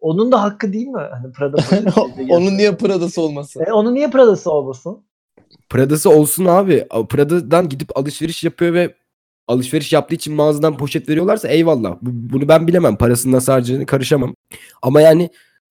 onun 0.00 0.32
da 0.32 0.42
hakkı 0.42 0.72
değil 0.72 0.86
mi? 0.86 1.02
Hani 1.12 1.32
Prada 1.32 1.56
poşeti. 1.56 1.90
Onun 2.28 2.56
niye 2.56 2.76
Prada'sı 2.76 3.20
olmasın? 3.22 3.64
E, 3.66 3.72
onun 3.72 3.94
niye 3.94 4.10
Prada'sı 4.10 4.50
olmasın? 4.50 5.04
Prada'sı 5.68 6.10
olsun 6.10 6.44
abi. 6.44 6.86
Prada'dan 7.08 7.68
gidip 7.68 7.98
alışveriş 7.98 8.44
yapıyor 8.44 8.74
ve 8.74 8.94
alışveriş 9.48 9.92
yaptığı 9.92 10.14
için 10.14 10.34
mağazadan 10.34 10.76
poşet 10.76 11.08
veriyorlarsa 11.08 11.48
eyvallah. 11.48 11.96
Bu- 12.02 12.32
Bunu 12.32 12.48
ben 12.48 12.66
bilemem. 12.68 12.96
Parasını 12.96 13.32
nasıl 13.32 13.52
harcadığını 13.52 13.86
karışamam. 13.86 14.34
Ama 14.82 15.00
yani 15.00 15.30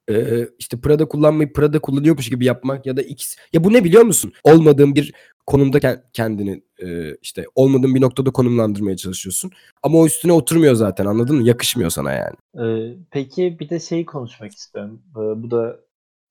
e, 0.10 0.48
işte 0.60 0.78
Prada 0.82 1.06
kullanmayı 1.08 1.54
Prada 1.54 1.80
kullanıyormuş 1.80 2.30
gibi 2.30 2.46
yapmak 2.46 2.86
ya 2.86 2.98
da 2.98 3.02
X. 3.02 3.36
Ya 3.54 3.64
bu 3.64 3.74
ne 3.74 3.84
biliyor 3.84 4.04
musun? 4.04 4.34
Olmadığın 4.44 4.96
bir 4.96 5.14
konumda 5.46 5.78
ke- 5.78 6.02
kendini 6.14 6.64
e, 6.84 7.16
işte 7.22 7.46
olmadığın 7.56 7.96
bir 7.96 8.02
noktada 8.02 8.32
konumlandırmaya 8.32 8.98
çalışıyorsun. 8.98 9.52
Ama 9.84 9.98
o 9.98 10.06
üstüne 10.06 10.32
oturmuyor 10.32 10.76
zaten 10.76 11.06
anladın 11.06 11.36
mı? 11.36 11.48
Yakışmıyor 11.48 11.90
sana 11.90 12.12
yani. 12.14 12.36
Ee, 12.68 12.96
peki 13.12 13.58
bir 13.60 13.70
de 13.70 13.80
şeyi 13.80 14.06
konuşmak 14.06 14.52
istiyorum. 14.52 15.02
Bu 15.16 15.52
da 15.52 15.80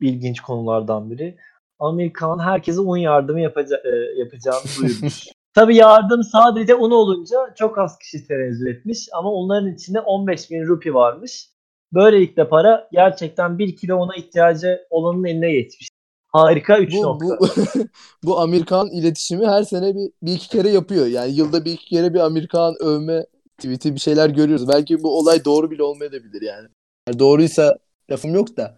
ilginç 0.01 0.41
konulardan 0.41 1.11
biri. 1.11 1.37
Amerikan 1.83 2.39
herkese 2.39 2.81
un 2.81 2.97
yardımı 2.97 3.41
yapaca- 3.41 3.83
e, 3.85 4.19
yapacağını 4.21 4.63
duyurmuş. 4.81 5.29
Tabii 5.55 5.77
yardım 5.77 6.23
sadece 6.23 6.75
un 6.75 6.91
olunca 6.91 7.37
çok 7.59 7.79
az 7.79 7.99
kişi 7.99 8.27
tenezzül 8.27 8.67
etmiş 8.67 9.09
ama 9.13 9.33
onların 9.33 9.75
içinde 9.75 10.01
15 10.01 10.51
bin 10.51 10.67
rupi 10.67 10.95
varmış. 10.95 11.49
Böylelikle 11.95 12.49
para 12.49 12.89
gerçekten 12.93 13.59
1 13.59 13.77
kilo 13.77 13.97
ona 13.97 14.15
ihtiyacı 14.17 14.81
olanın 14.91 15.25
eline 15.25 15.53
geçmiş. 15.53 15.89
Harika 16.29 16.79
3 16.79 16.95
Bu, 16.95 17.03
nokta. 17.03 17.27
bu, 17.41 17.47
bu 18.25 18.41
Amerikan 18.41 18.89
iletişimi 18.91 19.47
her 19.47 19.63
sene 19.63 19.95
bir, 19.95 20.11
bir 20.23 20.33
iki 20.33 20.49
kere 20.49 20.69
yapıyor. 20.69 21.07
Yani 21.07 21.33
yılda 21.33 21.65
bir 21.65 21.73
iki 21.73 21.87
kere 21.87 22.15
bir 22.15 22.21
Amerikan 22.21 22.75
övme 22.81 23.27
tweet'i 23.59 23.95
bir 23.95 24.01
şeyler 24.01 24.29
görüyoruz. 24.31 24.69
Belki 24.69 25.03
bu 25.03 25.19
olay 25.19 25.45
doğru 25.45 25.71
bile 25.71 25.83
olmayabilir 25.83 26.43
yani. 26.43 26.69
yani 27.09 27.19
doğruysa 27.19 27.79
lafım 28.11 28.35
yok 28.35 28.57
da. 28.57 28.77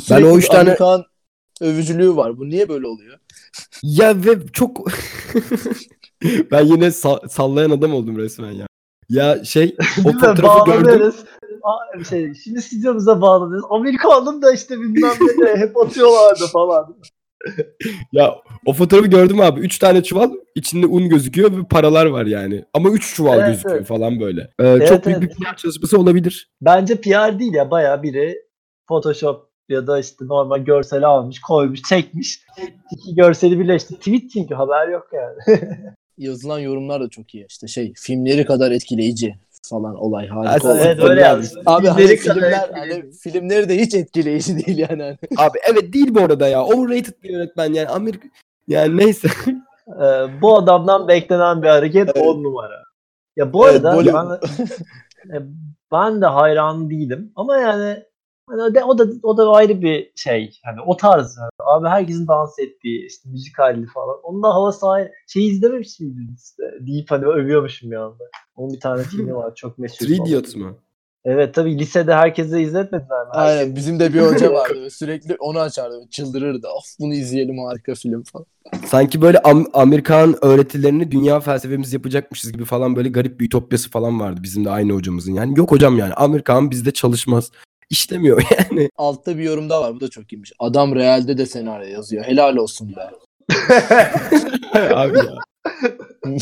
Sürekli 0.00 0.26
o 0.26 0.32
bir 0.32 0.38
üç 0.38 0.48
tane- 0.48 0.60
Amerikan 0.60 1.04
övücülüğü 1.60 2.16
var. 2.16 2.38
Bu 2.38 2.48
niye 2.48 2.68
böyle 2.68 2.86
oluyor? 2.86 3.18
Ya 3.82 4.24
ve 4.24 4.46
çok 4.52 4.86
ben 6.50 6.64
yine 6.64 6.86
sa- 6.86 7.28
sallayan 7.28 7.70
adam 7.70 7.94
oldum 7.94 8.18
resmen 8.18 8.52
ya. 8.52 8.66
Ya 9.08 9.44
şey 9.44 9.76
o 10.04 10.12
fotoğrafı 10.12 10.70
gördüm. 10.70 11.12
Aa, 11.62 12.04
Şey, 12.04 12.34
şimdi 12.34 12.62
stüdyomuza 12.62 13.20
bağlanıyoruz. 13.20 13.66
Amerikanım 13.70 14.42
da 14.42 14.52
işte 14.52 14.80
bilmem 14.80 15.12
ne 15.20 15.46
de 15.46 15.56
hep 15.56 15.76
atıyorlardı 15.76 16.46
falan. 16.52 16.96
Ya 18.12 18.34
o 18.66 18.72
fotoğrafı 18.72 19.08
gördüm 19.08 19.40
abi. 19.40 19.60
Üç 19.60 19.78
tane 19.78 20.02
çuval 20.02 20.30
içinde 20.54 20.86
un 20.86 21.08
gözüküyor 21.08 21.52
ve 21.52 21.64
paralar 21.70 22.06
var 22.06 22.26
yani. 22.26 22.64
Ama 22.74 22.90
üç 22.90 23.14
çuval 23.14 23.38
Evet, 23.38 23.48
gözüküyor 23.48 23.76
evet. 23.76 23.86
falan 23.86 24.20
böyle. 24.20 24.50
Ee, 24.60 24.86
çok 24.86 25.06
büyük 25.06 25.18
evet. 25.18 25.38
bir 25.38 25.44
PR 25.44 25.56
çalışması 25.56 25.98
olabilir. 25.98 26.50
Bence 26.60 27.00
PR 27.00 27.38
değil 27.38 27.54
ya 27.54 27.70
bayağı 27.70 28.02
biri 28.02 28.38
Photoshop 28.88 29.49
ya 29.70 29.86
da 29.86 29.98
işte 29.98 30.26
normal 30.26 30.58
görseli 30.58 31.06
almış, 31.06 31.40
koymuş, 31.40 31.82
çekmiş. 31.82 32.42
İki 32.90 33.14
görseli 33.14 33.58
birleşti. 33.60 33.94
Tweet 33.96 34.30
çünkü 34.30 34.54
haber 34.54 34.88
yok 34.88 35.08
yani. 35.12 35.60
yazılan 36.18 36.58
yorumlar 36.58 37.00
da 37.00 37.08
çok 37.08 37.34
iyi. 37.34 37.46
İşte 37.48 37.66
şey 37.68 37.92
filmleri 37.96 38.44
kadar 38.44 38.70
etkileyici 38.70 39.34
falan 39.70 39.94
olay 39.94 40.28
harika. 40.28 40.72
Evet. 40.72 40.82
Evet 40.86 41.10
öyle 41.10 41.20
yazmış. 41.20 41.50
Abi 41.66 41.86
hani 41.86 42.16
filmler 42.16 42.70
hani 42.72 43.12
filmleri 43.12 43.68
de 43.68 43.78
hiç 43.78 43.94
etkileyici 43.94 44.56
değil 44.66 44.78
yani. 44.78 45.02
Hani. 45.02 45.16
Abi 45.36 45.58
evet 45.72 45.92
değil 45.92 46.14
bu 46.14 46.20
arada 46.20 46.48
ya. 46.48 46.64
Overrated 46.64 47.14
bir 47.22 47.30
yönetmen 47.30 47.72
yani 47.72 47.88
Amerika 47.88 48.28
yani 48.68 48.96
neyse. 48.96 49.28
Ee, 49.88 50.02
bu 50.42 50.56
adamdan 50.56 51.08
beklenen 51.08 51.62
bir 51.62 51.68
hareket 51.68 52.08
Evet. 52.16 52.26
10 52.26 52.42
numara. 52.44 52.84
Ya 53.36 53.52
bu 53.52 53.68
Evet, 53.68 53.84
arada 53.84 53.96
Bollywood. 53.96 54.40
ben, 55.28 55.36
e, 55.36 55.42
ben 55.92 56.20
de 56.22 56.26
hayran 56.26 56.90
değilim 56.90 57.32
ama 57.36 57.56
yani 57.56 58.04
hani 58.50 58.62
o 58.62 58.74
da, 58.74 58.84
o 58.86 58.98
da 58.98 59.04
o 59.22 59.36
da 59.36 59.50
ayrı 59.50 59.82
bir 59.82 60.12
şey. 60.16 60.58
Hani 60.64 60.80
o 60.86 60.96
tarz. 60.96 61.36
yani. 61.38 61.50
Abi 61.58 61.88
herkesin 61.88 62.28
dans 62.28 62.58
ettiği 62.58 63.06
işte 63.06 63.28
müzik 63.30 63.58
halli 63.58 63.86
falan. 63.86 64.16
Onun 64.22 64.42
da 64.42 64.48
havası 64.48 64.88
ayrı. 64.88 65.12
Şey 65.28 65.48
izlememiş 65.48 66.00
miydin 66.00 66.36
işte? 66.44 66.62
Deyip 66.86 67.10
hani 67.10 67.26
övüyormuşum 67.26 67.90
bir 67.90 67.96
anda. 67.96 68.24
Onun 68.56 68.74
bir 68.74 68.80
tane 68.80 69.02
filmi 69.02 69.34
var 69.34 69.54
çok 69.54 69.78
meşhur. 69.78 69.96
Three. 70.06 70.16
Idiots 70.16 70.56
mu? 70.56 70.76
Evet 71.24 71.54
tabii 71.54 71.78
lisede 71.78 72.14
herkese 72.14 72.62
izletmediler 72.62 73.22
mi? 73.22 73.28
Herkes- 73.34 73.58
Aynen 73.60 73.76
bizim 73.76 74.00
de 74.00 74.14
bir 74.14 74.20
hoca 74.20 74.52
vardı. 74.52 74.90
Sürekli 74.90 75.36
onu 75.40 75.58
açardı. 75.58 75.94
Çıldırırdı. 76.10 76.68
Of 76.68 76.84
bunu 77.00 77.14
izleyelim 77.14 77.58
harika 77.58 77.94
film 77.94 78.22
falan. 78.22 78.46
Sanki 78.86 79.22
böyle 79.22 79.38
Am- 79.38 79.70
Amerikan 79.72 80.34
öğretilerini 80.44 81.10
dünya 81.10 81.40
felsefemiz 81.40 81.92
yapacakmışız 81.92 82.52
gibi 82.52 82.64
falan 82.64 82.96
böyle 82.96 83.08
garip 83.08 83.40
bir 83.40 83.46
ütopyası 83.46 83.90
falan 83.90 84.20
vardı 84.20 84.40
bizim 84.42 84.64
de 84.64 84.70
aynı 84.70 84.92
hocamızın. 84.92 85.34
Yani 85.34 85.58
yok 85.58 85.70
hocam 85.70 85.98
yani 85.98 86.14
Amerikan 86.14 86.70
bizde 86.70 86.90
çalışmaz. 86.90 87.50
İşlemiyor 87.90 88.42
yani. 88.70 88.90
Altta 88.96 89.38
bir 89.38 89.42
yorum 89.42 89.70
daha 89.70 89.80
var. 89.80 89.94
Bu 89.94 90.00
da 90.00 90.08
çok 90.10 90.32
iyiymiş. 90.32 90.52
Adam 90.58 90.94
realde 90.94 91.38
de 91.38 91.46
senaryo 91.46 91.88
yazıyor. 91.88 92.24
Helal 92.24 92.56
olsun 92.56 92.96
be. 92.96 93.10
Abi 94.94 95.18
ya. 95.18 95.34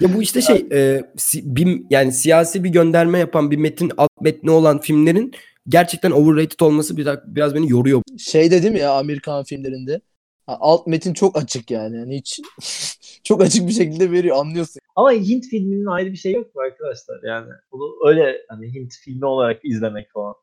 Ya 0.00 0.14
bu 0.14 0.22
işte 0.22 0.40
şey 0.42 0.66
e, 0.72 1.02
si- 1.16 1.56
bir, 1.56 1.82
yani 1.90 2.12
siyasi 2.12 2.64
bir 2.64 2.68
gönderme 2.68 3.18
yapan 3.18 3.50
bir 3.50 3.56
metin 3.56 3.92
alt 3.96 4.10
metni 4.20 4.50
olan 4.50 4.80
filmlerin 4.80 5.32
gerçekten 5.68 6.10
overrated 6.10 6.60
olması 6.60 6.96
biraz, 6.96 7.18
biraz 7.26 7.54
beni 7.54 7.70
yoruyor. 7.70 8.02
Şey 8.18 8.50
de 8.50 8.62
değil 8.62 8.72
mi 8.72 8.78
ya 8.80 8.92
Amerikan 8.92 9.44
filmlerinde? 9.44 10.00
Alt 10.46 10.86
metin 10.86 11.14
çok 11.14 11.38
açık 11.38 11.70
yani. 11.70 11.96
yani 11.96 12.16
hiç 12.16 12.40
çok 13.24 13.42
açık 13.42 13.68
bir 13.68 13.72
şekilde 13.72 14.10
veriyor. 14.10 14.36
Anlıyorsun. 14.36 14.80
Ama 14.96 15.12
Hint 15.12 15.46
filminin 15.46 15.86
ayrı 15.86 16.12
bir 16.12 16.16
şey 16.16 16.32
yok 16.32 16.54
mu 16.54 16.60
arkadaşlar? 16.62 17.22
Yani 17.22 17.48
bunu 17.72 18.08
öyle 18.08 18.36
hani 18.48 18.74
Hint 18.74 18.94
filmi 19.04 19.26
olarak 19.26 19.60
izlemek 19.64 20.12
falan. 20.12 20.34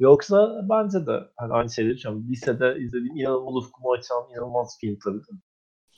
Yoksa 0.00 0.66
bence 0.70 1.06
de 1.06 1.12
hani 1.36 1.52
aynı 1.52 1.70
şeyleri 1.70 1.94
düşünüyorum. 1.94 2.28
Lisede 2.30 2.76
izlediğim 2.80 3.16
inanılmaz 3.16 3.56
ufkumu 3.56 3.92
açan 3.92 4.22
inanılmaz 4.32 4.78
film 4.80 4.98
tabii. 5.04 5.18
de. 5.18 5.42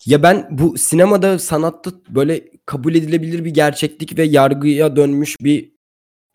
Ya 0.06 0.22
ben 0.22 0.48
bu 0.50 0.78
sinemada 0.78 1.38
sanatta 1.38 1.90
böyle 2.08 2.50
kabul 2.66 2.94
edilebilir 2.94 3.44
bir 3.44 3.54
gerçeklik 3.54 4.18
ve 4.18 4.22
yargıya 4.22 4.96
dönmüş 4.96 5.36
bir 5.40 5.74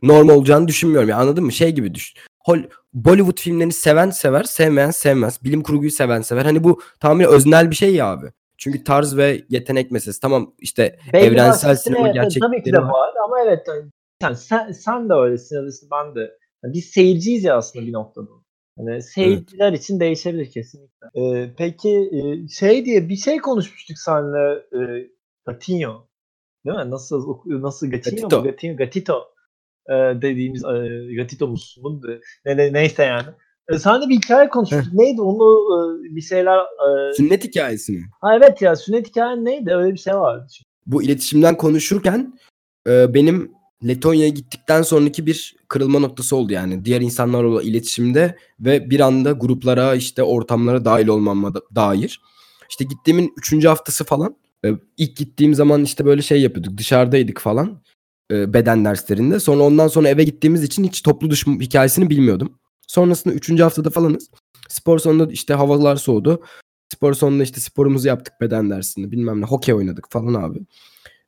norm 0.01 0.29
olacağını 0.29 0.67
düşünmüyorum. 0.67 1.09
Yani 1.09 1.21
anladın 1.21 1.43
mı? 1.43 1.51
Şey 1.51 1.71
gibi 1.71 1.95
düşün. 1.95 2.19
Hol- 2.50 2.70
Bollywood 2.94 3.39
filmlerini 3.39 3.74
seven 3.74 4.10
sever, 4.10 4.44
sevmeyen 4.44 4.91
sevmez. 4.91 5.44
Bilim 5.44 5.63
kurguyu 5.63 5.91
seven 5.91 6.22
sever. 6.22 6.46
Hani 6.46 6.63
bu 6.63 6.82
tamamen 7.00 7.27
öznel 7.27 7.72
bir 7.72 7.75
şey 7.75 7.96
ya 7.96 8.06
abi. 8.08 8.25
Çünkü 8.58 8.84
tarz 8.84 9.18
ve 9.18 9.41
yetenek 9.50 9.91
meselesi. 9.91 10.22
Tamam 10.22 10.53
işte 10.60 11.00
Belli 11.13 11.25
Evrensel 11.25 11.75
sinema 11.75 12.10
evet, 12.10 12.38
Tabii 12.41 12.63
ki 12.63 12.74
de 12.74 12.77
var. 12.77 13.13
ama 13.25 13.41
evet 13.46 13.68
yani 14.22 14.36
sen, 14.36 14.72
sen 14.72 15.10
de 15.10 15.13
öylesin 15.13 15.56
ya 15.56 15.62
ben 15.91 16.15
de. 16.15 16.19
Yani 16.63 16.73
biz 16.73 16.86
seyirciyiz 16.86 17.43
ya 17.43 17.58
aslında 17.58 17.86
bir 17.86 17.93
noktada. 17.93 18.28
Hani 18.78 19.02
seyirciler 19.02 19.73
için 19.73 20.00
değişebilir 20.00 20.52
kesinlikle. 20.52 21.08
Ee, 21.15 21.54
peki 21.58 22.10
e, 22.13 22.47
şey 22.47 22.86
diye 22.86 23.10
bir 23.10 23.15
şey 23.15 23.38
konuşmuştuk 23.38 23.97
seninle 23.97 24.54
e, 24.73 25.10
Gatinho. 25.45 26.08
Değil 26.65 26.78
mi? 26.78 26.91
Nasıl 26.91 27.38
nasıl 27.45 27.91
Gatinho 27.91 28.15
Gatito. 28.15 28.38
mu? 28.38 28.43
Gatinho, 28.43 28.78
Gatito 28.78 29.23
e, 29.89 29.94
dediğimiz 30.22 30.63
e, 30.63 31.15
Gatito'muz. 31.15 31.78
Bunu 31.84 32.04
da- 32.04 32.20
Ne, 32.46 32.58
ne, 32.58 32.74
neyse 32.74 33.04
yani. 33.04 33.28
E, 33.70 33.78
seninle 33.80 34.10
bir 34.10 34.15
hikaye 34.15 34.50
konuşmuştuk. 34.50 34.94
Neydi? 34.94 35.22
Onu 35.22 35.44
e, 35.76 36.15
bir 36.15 36.22
şeyler 36.22 36.58
e, 36.60 37.13
Sünnet 37.13 37.44
hikayesi 37.44 37.92
mi? 37.92 38.04
ha 38.22 38.36
evet 38.38 38.62
ya 38.62 38.76
sünnet 38.76 39.08
hikayen 39.08 39.46
neydi? 39.46 39.72
Öyle 39.74 39.94
bir 39.94 40.00
şey 40.00 40.13
vardı. 40.13 40.48
Bu 40.86 41.04
iletişimden 41.04 41.58
konuşurken 41.58 42.34
e, 42.88 43.13
benim 43.13 43.52
Letonya'ya 43.88 44.30
gittikten 44.30 44.82
sonraki 44.82 45.26
bir 45.26 45.56
kırılma 45.68 46.00
noktası 46.00 46.36
oldu 46.36 46.54
yani. 46.54 46.86
Diğer 46.86 47.02
insanlarla 47.02 47.62
iletişimde 47.63 48.36
ve 48.60 48.89
bir 48.89 49.00
anda 49.00 49.32
gruplara 49.32 49.96
işte 49.96 50.24
ortamlara 50.24 50.86
dahil 50.86 51.08
olmama 51.08 51.54
da- 51.54 51.62
dair. 51.76 52.22
İşte 52.70 52.86
gittiğimin 52.86 53.34
üçüncü 53.38 53.68
haftası 53.68 54.04
falan. 54.04 54.36
e, 54.65 54.70
ilk 54.98 55.18
gittiğim 55.18 55.54
zaman 55.54 55.84
işte 55.84 56.06
böyle 56.06 56.22
şey 56.22 56.42
yapıyorduk. 56.42 56.78
Dışarıdaydık 56.78 57.39
falan. 57.42 57.82
E, 58.32 58.54
beden 58.54 58.86
derslerinde. 58.86 59.39
Sonra 59.39 59.63
ondan 59.63 59.88
sonra 59.88 60.10
eve 60.10 60.24
gittiğimiz 60.24 60.63
için 60.63 60.84
hiç 60.84 61.02
toplu 61.02 61.30
duş 61.30 61.48
hikayesini 61.48 62.10
bilmiyordum. 62.10 62.54
Sonrasında 62.88 63.34
üçüncü 63.34 63.63
haftada 63.63 63.89
falanız. 63.89 64.30
Spor 64.70 65.00
sonunda 65.00 65.32
işte 65.32 65.54
havalar 65.54 65.96
soğudu. 65.96 66.44
Spor 66.94 67.13
sonunda 67.13 67.44
işte 67.44 67.62
sporumuzu 67.62 68.08
yaptık 68.08 68.34
beden 68.42 68.70
dersinde. 68.70 69.12
Bilmem 69.12 69.42
ne 69.42 69.46
hokey 69.46 69.76
oynadık 69.76 70.06
falan 70.10 70.34
abi. 70.34 70.60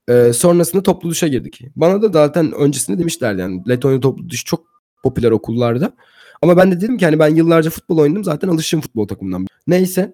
Ee, 0.09 0.33
sonrasında 0.33 0.83
toplu 0.83 1.09
duşa 1.09 1.27
girdik. 1.27 1.61
Bana 1.75 2.01
da 2.01 2.09
zaten 2.09 2.51
öncesinde 2.51 2.99
demişlerdi 2.99 3.41
yani 3.41 3.69
Letonya 3.69 3.99
toplu 3.99 4.29
duş 4.29 4.45
çok 4.45 4.65
popüler 5.03 5.31
okullarda. 5.31 5.93
Ama 6.41 6.57
ben 6.57 6.71
de 6.71 6.81
dedim 6.81 6.97
ki 6.97 7.05
hani 7.05 7.19
ben 7.19 7.35
yıllarca 7.35 7.69
futbol 7.69 7.97
oynadım 7.97 8.23
zaten 8.23 8.47
alışığım 8.47 8.81
futbol 8.81 9.07
takımından. 9.07 9.47
Neyse 9.67 10.13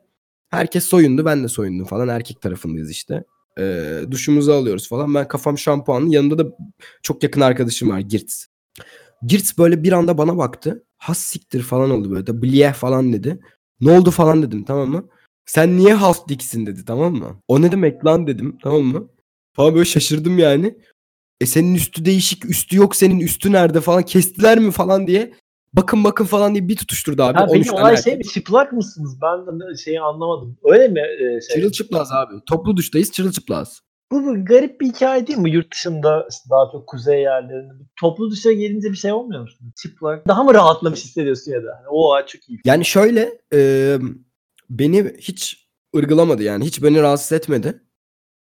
herkes 0.50 0.84
soyundu 0.84 1.26
ben 1.26 1.44
de 1.44 1.48
soyundum 1.48 1.86
falan 1.86 2.08
erkek 2.08 2.42
tarafındayız 2.42 2.92
işte. 2.92 3.24
Ee, 3.60 4.02
duşumuzu 4.12 4.52
alıyoruz 4.52 4.90
falan. 4.90 5.16
Ben 5.16 5.28
kafam 5.28 5.58
şampuanlı 5.58 6.14
yanında 6.14 6.38
da 6.38 6.58
çok 7.04 7.24
yakın 7.24 7.42
arkadaşım 7.42 7.90
var 7.90 8.00
Girts. 8.00 8.46
Girts 9.28 9.58
böyle 9.58 9.84
bir 9.84 9.92
anda 9.92 10.18
bana 10.18 10.38
baktı. 10.38 10.84
Has 10.98 11.18
siktir 11.18 11.62
falan 11.62 11.92
oldu 11.92 12.12
böyle 12.12 12.28
de 12.28 12.42
bliyeh 12.42 12.74
falan 12.74 13.14
dedi. 13.14 13.40
Ne 13.82 13.92
oldu 13.92 14.12
falan 14.12 14.44
dedim 14.44 14.64
tamam 14.64 14.90
mı? 14.90 15.10
Sen 15.46 15.78
niye 15.78 15.94
half 15.94 16.28
dicksin 16.28 16.66
dedi 16.66 16.86
tamam 16.86 17.14
mı? 17.16 17.42
O 17.48 17.62
ne 17.62 17.72
demek 17.72 18.06
lan 18.06 18.28
dedim 18.28 18.58
tamam 18.64 18.82
mı? 18.82 19.10
Falan 19.54 19.76
böyle 19.76 19.86
şaşırdım 19.86 20.38
yani. 20.38 20.78
E 21.42 21.46
senin 21.46 21.76
üstü 21.76 22.06
değişik, 22.06 22.46
üstü 22.46 22.78
yok 22.78 22.96
senin 22.96 23.20
üstü 23.20 23.52
nerede 23.52 23.82
falan 23.82 24.04
kestiler 24.04 24.60
mi 24.60 24.72
falan 24.72 25.08
diye. 25.08 25.34
Bakın 25.78 26.04
bakın 26.04 26.26
falan 26.26 26.56
diye 26.56 26.68
bir 26.68 26.76
tutuşturdu 26.76 27.24
abi. 27.24 27.38
Ha, 27.38 27.46
13 27.46 27.54
benim 27.54 27.76
tane 27.76 27.82
olay 27.82 28.04
şey 28.04 28.18
mi? 28.18 28.24
Çıplak 28.24 28.74
mısınız? 28.74 29.18
Ben 29.22 29.60
de 29.60 29.78
şeyi 29.78 30.02
anlamadım. 30.02 30.58
Öyle 30.64 30.88
mi? 30.88 31.00
e, 31.00 31.42
şey? 31.42 31.56
Çırılçıplaz 31.56 32.12
abi. 32.12 32.34
Toplu 32.46 32.78
duştayız 32.78 33.12
çırılçıplaz. 33.12 33.82
Bu, 34.12 34.26
bu 34.26 34.46
garip 34.46 34.82
bir 34.82 34.88
hikaye 34.88 35.28
değil 35.28 35.40
mi? 35.40 35.52
Yurt 35.52 35.74
dışında 35.74 36.28
işte 36.32 36.50
daha 36.50 36.72
çok 36.72 36.88
kuzey 36.88 37.22
yerlerinde. 37.22 37.74
Toplu 38.00 38.32
dışa 38.32 38.52
gelince 38.52 38.92
bir 38.92 38.98
şey 38.98 39.12
olmuyor 39.12 39.42
musun? 39.42 39.74
Çıplak. 39.82 40.28
Daha 40.28 40.44
mı 40.44 40.54
rahatlamış 40.54 41.04
hissediyorsun 41.04 41.52
ya 41.52 41.64
da? 41.64 41.68
Hani, 41.78 41.88
o 41.90 42.26
çok 42.28 42.50
iyi. 42.50 42.60
Yani 42.66 42.86
şöyle 42.86 43.42
e, 43.54 43.98
beni 44.70 45.14
hiç 45.20 45.68
ırgılamadı 45.96 46.44
yani. 46.44 46.66
Hiç 46.66 46.84
beni 46.84 47.02
rahatsız 47.02 47.32
etmedi. 47.32 47.82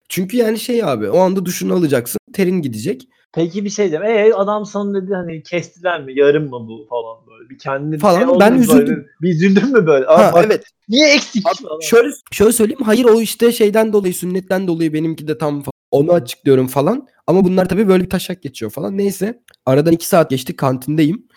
Çünkü 0.10 0.38
yani 0.38 0.60
şey 0.60 0.84
abi 0.84 1.10
o 1.10 1.17
anda 1.17 1.45
duşunu 1.45 1.73
alacaksın. 1.73 2.19
Terin 2.34 2.62
gidecek. 2.62 3.08
Peki 3.34 3.65
bir 3.65 3.70
şey 3.70 3.92
diyeceğim. 3.92 4.18
E 4.18 4.34
adam 4.34 4.65
sana 4.65 5.04
dedi 5.04 5.13
hani 5.13 5.44
kestiler 5.44 6.04
mi? 6.04 6.20
Yarım 6.20 6.44
mı 6.44 6.68
bu 6.68 6.88
falan 6.89 7.18
böyle. 7.28 7.50
Bir 7.50 7.58
kendine 7.58 7.96
bir 7.96 8.00
Falan. 8.00 8.20
şey 8.20 8.39
Ben 8.39 8.54
üzüldüm. 8.54 8.96
Böyle? 8.96 9.08
Bir 9.22 9.30
üzüldün 9.30 9.72
mü 9.72 9.88
böyle? 9.88 10.06
Ha, 10.06 10.32
bak, 10.34 10.46
evet. 10.46 10.63
Niye 10.89 11.13
eksik? 11.13 11.46
Abi, 11.48 11.84
şöyle 11.84 12.10
şöyle 12.32 12.52
söyleyeyim. 12.52 12.82
Hayır 12.84 13.06
o 13.06 13.22
işte 13.22 13.52
şeyden 13.52 13.94
dolayı 13.94 14.13
sünnetten 14.13 14.68
dolayı 14.68 14.94
benimki 14.94 15.28
de 15.28 15.38
tam 15.38 15.62
falan. 15.62 15.72
Onu 15.92 16.12
açıklıyorum 16.12 16.68
falan. 16.68 17.08
Ama 17.28 17.44
bunlar 17.46 17.70
tabii 17.70 17.88
böyle 17.88 18.04
bir 18.04 18.10
taşak 18.10 18.44
geçiyor 18.44 18.72
falan. 18.72 18.98
Neyse. 18.98 19.44
Aradan 19.65 19.94
iki 19.94 20.08
saat 20.08 20.30
geçti 20.30 20.56
kantindeyim. 20.56 21.28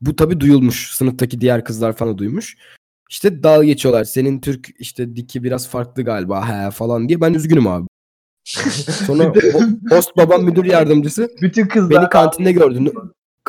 Bu 0.00 0.16
tabii 0.16 0.40
duyulmuş. 0.40 0.94
Sınıftaki 0.94 1.40
diğer 1.40 1.64
kızlar 1.64 1.92
falan 1.96 2.18
duymuş. 2.18 2.56
İşte 3.10 3.42
dalga 3.42 3.64
geçiyorlar. 3.64 4.04
Senin 4.04 4.40
Türk 4.40 4.68
işte 4.78 5.16
diki 5.16 5.44
biraz 5.44 5.68
farklı 5.68 6.02
galiba 6.02 6.48
he 6.48 6.70
falan 6.70 7.08
diye. 7.08 7.20
Ben 7.20 7.34
üzgünüm 7.34 7.66
abi. 7.66 7.86
Sonra 9.06 9.24
ho- 9.24 9.90
host 9.90 10.16
babam 10.16 10.44
müdür 10.44 10.64
yardımcısı 10.64 11.30
Bütün 11.42 11.66
kızlar 11.66 12.02
beni 12.02 12.08
kantinde 12.08 12.52
gördü. 12.52 12.92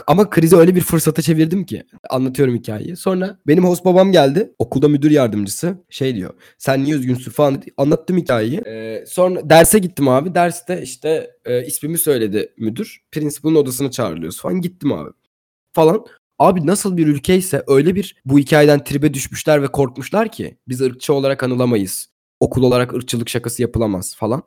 Ama 0.08 0.30
krizi 0.30 0.56
öyle 0.56 0.76
bir 0.76 0.82
fırsata 0.82 1.22
çevirdim 1.22 1.66
ki. 1.66 1.84
Anlatıyorum 2.10 2.56
hikayeyi. 2.56 2.96
Sonra 2.96 3.40
benim 3.48 3.66
host 3.66 3.86
babam 3.86 4.12
geldi. 4.12 4.54
Okulda 4.60 4.88
müdür 4.88 5.12
yardımcısı. 5.12 5.78
Şey 5.90 6.16
diyor. 6.16 6.34
Sen 6.58 6.84
niye 6.84 6.96
üzgünsün 6.96 7.32
falan 7.32 7.56
dedi. 7.56 7.72
Anlattım 7.78 8.18
hikayeyi. 8.18 8.58
Ee, 8.58 9.04
sonra 9.08 9.50
derse 9.50 9.80
gittim 9.80 10.08
abi. 10.08 10.36
Derste 10.36 10.82
işte 10.82 11.32
e, 11.46 11.66
ismimi 11.66 11.98
söyledi 11.98 12.54
müdür. 12.58 13.02
Principal'ın 13.12 13.56
odasına 13.56 13.92
çağrılıyoruz 13.92 14.42
falan. 14.42 14.62
Gittim 14.62 14.94
abi. 14.94 15.10
Falan. 15.74 16.06
Abi 16.40 16.68
nasıl 16.68 16.98
bir 16.98 17.08
ülkeyse 17.08 17.64
öyle 17.68 17.96
bir 17.96 18.16
bu 18.26 18.40
hikayeden 18.40 18.84
tribe 18.84 19.14
düşmüşler 19.14 19.62
ve 19.62 19.68
korkmuşlar 19.68 20.32
ki 20.32 20.58
biz 20.68 20.82
ırkçı 20.82 21.14
olarak 21.14 21.44
anılamayız. 21.44 22.10
Okul 22.40 22.64
olarak 22.64 22.94
ırkçılık 22.94 23.30
şakası 23.30 23.62
yapılamaz 23.62 24.16
falan. 24.16 24.44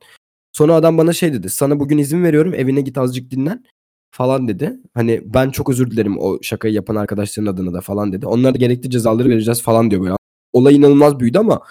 Sonra 0.59 0.75
adam 0.75 0.99
bana 0.99 1.13
şey 1.13 1.33
dedi. 1.33 1.51
Sana 1.51 1.81
bugün 1.81 1.99
izin 1.99 2.25
veriyorum. 2.25 2.55
Evine 2.55 2.81
git 2.81 2.99
azıcık 2.99 3.31
dinlen 3.31 3.65
falan 4.11 4.49
dedi. 4.49 4.77
Hani 4.95 5.21
ben 5.25 5.51
çok 5.51 5.71
özür 5.71 5.91
dilerim 5.91 6.19
o 6.19 6.43
şakayı 6.43 6.75
yapan 6.75 6.97
arkadaşların 6.97 7.53
adına 7.53 7.73
da 7.73 7.81
falan 7.81 8.13
dedi. 8.13 8.27
Onlara 8.27 8.55
da 8.55 8.59
gerekli 8.59 8.91
cezaları 8.91 9.29
vereceğiz 9.29 9.63
falan 9.63 9.91
diyor 9.91 10.03
böyle. 10.03 10.15
Olay 10.53 10.77
inanılmaz 10.77 11.21
büyüdü 11.21 11.39
ama 11.39 11.63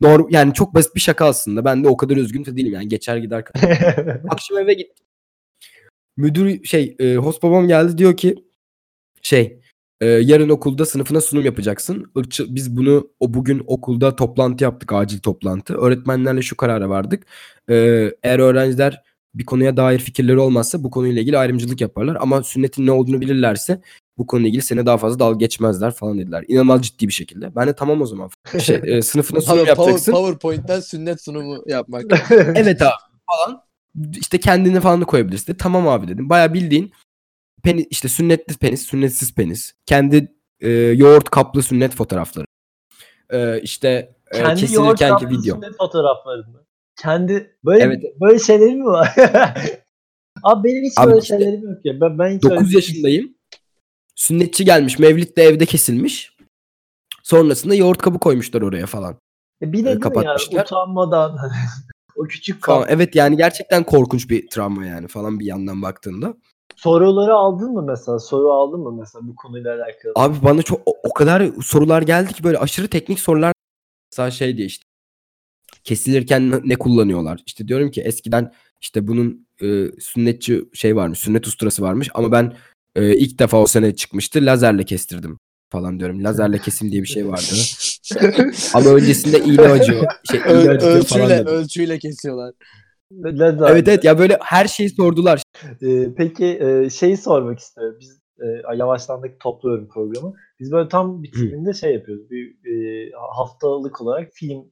Norm 0.00 0.26
yani 0.30 0.54
çok 0.54 0.74
basit 0.74 0.94
bir 0.94 1.00
şaka 1.00 1.26
aslında. 1.26 1.64
Ben 1.64 1.84
de 1.84 1.88
o 1.88 1.96
kadar 1.96 2.16
üzgün 2.16 2.44
de 2.44 2.56
değilim 2.56 2.72
yani 2.72 2.88
geçer 2.88 3.16
gider. 3.16 3.44
Akşam 4.28 4.58
eve 4.58 4.74
gittim. 4.74 5.06
Müdür 6.16 6.64
şey 6.64 6.96
e, 7.00 7.16
host 7.16 7.42
babam 7.42 7.68
geldi 7.68 7.98
diyor 7.98 8.16
ki 8.16 8.44
şey 9.22 9.60
e, 10.00 10.06
yarın 10.06 10.48
okulda 10.48 10.86
sınıfına 10.86 11.20
sunum 11.20 11.44
yapacaksın. 11.44 12.10
Irkçı, 12.16 12.54
biz 12.54 12.76
bunu 12.76 13.10
o 13.20 13.34
bugün 13.34 13.62
okulda 13.66 14.16
toplantı 14.16 14.64
yaptık 14.64 14.92
acil 14.92 15.18
toplantı. 15.18 15.74
Öğretmenlerle 15.74 16.42
şu 16.42 16.56
karara 16.56 16.88
vardık. 16.88 17.26
E, 17.70 17.74
eğer 18.22 18.38
öğrenciler 18.38 19.02
bir 19.34 19.44
konuya 19.44 19.76
dair 19.76 19.98
fikirleri 19.98 20.38
olmazsa 20.38 20.84
bu 20.84 20.90
konuyla 20.90 21.22
ilgili 21.22 21.38
ayrımcılık 21.38 21.80
yaparlar. 21.80 22.16
Ama 22.20 22.42
sünnetin 22.42 22.86
ne 22.86 22.92
olduğunu 22.92 23.20
bilirlerse 23.20 23.82
bu 24.18 24.26
konuyla 24.26 24.48
ilgili 24.48 24.62
sene 24.62 24.86
daha 24.86 24.98
fazla 24.98 25.18
dalga 25.18 25.38
geçmezler 25.38 25.90
falan 25.90 26.18
dediler. 26.18 26.44
İnanılmaz 26.48 26.82
ciddi 26.82 27.08
bir 27.08 27.12
şekilde. 27.12 27.56
Ben 27.56 27.68
de 27.68 27.72
tamam 27.72 28.02
o 28.02 28.06
zaman. 28.06 28.30
Şey, 28.60 28.80
e, 28.84 29.02
sınıfına 29.02 29.40
sunum 29.40 29.60
Abi, 29.60 29.68
yapacaksın. 29.68 30.12
Power, 30.12 30.38
PowerPoint'ten 30.38 30.80
sünnet 30.80 31.24
sunumu 31.24 31.62
yapmak. 31.66 32.04
evet 32.30 32.82
abi 32.82 32.90
falan. 33.26 33.62
İşte 34.20 34.40
kendini 34.40 34.80
falan 34.80 35.00
da 35.00 35.04
koyabilirsin. 35.04 35.52
de. 35.52 35.56
Tamam 35.56 35.88
abi 35.88 36.08
dedim. 36.08 36.28
Baya 36.28 36.54
bildiğin 36.54 36.92
penis, 37.62 37.86
işte 37.90 38.08
sünnetli 38.08 38.54
penis, 38.56 38.82
sünnetsiz 38.82 39.34
penis. 39.34 39.72
Kendi 39.86 40.32
e, 40.60 40.68
yoğurt 40.70 41.30
kaplı 41.30 41.62
sünnet 41.62 41.94
fotoğrafları. 41.94 42.44
E, 43.30 43.60
işte 43.62 44.14
e, 44.30 44.38
Kendi 44.38 44.74
yoğurt 44.74 44.98
kaplı 44.98 45.28
video. 45.30 45.54
sünnet 45.54 45.76
fotoğraflarını. 45.78 46.64
Kendi 47.02 47.56
böyle 47.64 47.82
Evet. 47.84 48.02
böyle 48.20 48.38
şeylerim 48.38 48.78
mi 48.78 48.84
var? 48.84 49.14
Abi 50.42 50.68
benim 50.68 50.84
hiç 50.84 50.92
Abi 50.98 51.06
böyle 51.06 51.18
işte 51.20 51.38
şeylerim 51.38 51.62
yok 51.70 51.78
ya. 51.84 52.00
Ben, 52.00 52.18
ben 52.18 52.36
hiç 52.36 52.44
öyle- 52.44 52.56
9 52.56 52.74
yaşındayım. 52.74 53.34
Sünnetçi 54.14 54.64
gelmiş. 54.64 54.98
Mevlid 54.98 55.36
de 55.36 55.42
evde 55.42 55.66
kesilmiş. 55.66 56.36
Sonrasında 57.22 57.74
yoğurt 57.74 57.98
kabı 58.02 58.18
koymuşlar 58.18 58.62
oraya 58.62 58.86
falan. 58.86 59.18
E 59.62 59.72
Bir 59.72 59.84
de 59.84 59.94
mi 59.94 60.00
kapatmışlar. 60.00 60.52
yani 60.56 60.62
utanmadan 60.64 61.38
o 62.16 62.22
küçük 62.24 62.64
falan. 62.66 62.80
kap. 62.82 62.90
Evet 62.92 63.14
yani 63.14 63.36
gerçekten 63.36 63.84
korkunç 63.84 64.30
bir 64.30 64.48
travma 64.48 64.86
yani 64.86 65.08
falan 65.08 65.40
bir 65.40 65.44
yandan 65.46 65.82
baktığında. 65.82 66.34
Soruları 66.78 67.34
aldın 67.34 67.72
mı 67.72 67.82
mesela? 67.82 68.18
Soru 68.18 68.52
aldın 68.52 68.80
mı 68.80 68.92
mesela 68.92 69.28
bu 69.28 69.36
konuyla 69.36 69.74
alakalı? 69.74 70.12
Abi 70.14 70.36
bana 70.44 70.62
çok 70.62 70.80
o, 70.86 70.92
o 71.02 71.12
kadar 71.14 71.50
sorular 71.62 72.02
geldi 72.02 72.32
ki 72.32 72.44
böyle 72.44 72.58
aşırı 72.58 72.88
teknik 72.88 73.20
sorular. 73.20 73.52
Mesela 74.12 74.30
şey 74.30 74.56
diye 74.56 74.66
işte 74.66 74.84
kesilirken 75.84 76.62
ne- 76.64 76.76
kullanıyorlar? 76.76 77.42
İşte 77.46 77.68
diyorum 77.68 77.90
ki 77.90 78.00
eskiden 78.00 78.52
işte 78.80 79.06
bunun 79.08 79.46
e, 79.62 79.86
sünnetçi 80.00 80.64
şey 80.74 80.96
varmış, 80.96 81.18
sünnet 81.18 81.46
usturası 81.46 81.82
varmış 81.82 82.10
ama 82.14 82.32
ben 82.32 82.56
e, 82.96 83.16
ilk 83.16 83.38
defa 83.38 83.60
o 83.62 83.66
sene 83.66 83.96
çıkmıştı 83.96 84.38
lazerle 84.42 84.84
kestirdim 84.84 85.38
falan 85.70 85.98
diyorum. 86.00 86.24
Lazerle 86.24 86.58
kesim 86.58 86.92
diye 86.92 87.02
bir 87.02 87.08
şey 87.08 87.28
vardı. 87.28 87.54
ama 88.74 88.90
öncesinde 88.90 89.40
iğne 89.40 89.68
acıyor. 89.68 90.06
Şey, 90.30 90.40
iğne 90.40 90.50
Öl- 90.50 90.68
acıtıyor 90.68 91.04
falan 91.04 91.30
ölçüyle, 91.30 91.50
ölçüyle 91.50 91.98
kesiyorlar. 91.98 92.54
Lazer. 93.12 93.70
Evet 93.70 93.88
evet 93.88 94.04
ya 94.04 94.18
böyle 94.18 94.38
her 94.42 94.66
şeyi 94.66 94.90
sordular. 94.90 95.42
Ee, 95.82 96.14
peki 96.16 96.58
e, 96.60 96.90
şeyi 96.90 97.16
sormak 97.16 97.58
istiyorum. 97.58 97.96
Biz 98.00 98.20
e, 98.40 98.46
yavaşlandık 98.76 99.40
topluyorum 99.40 99.88
programı. 99.88 100.34
Biz 100.60 100.72
böyle 100.72 100.88
tam 100.88 101.22
bitiminde 101.22 101.72
şey 101.72 101.94
yapıyoruz. 101.94 102.30
Bir 102.30 102.50
e, 102.66 103.10
haftalık 103.36 104.00
olarak 104.00 104.32
film 104.32 104.64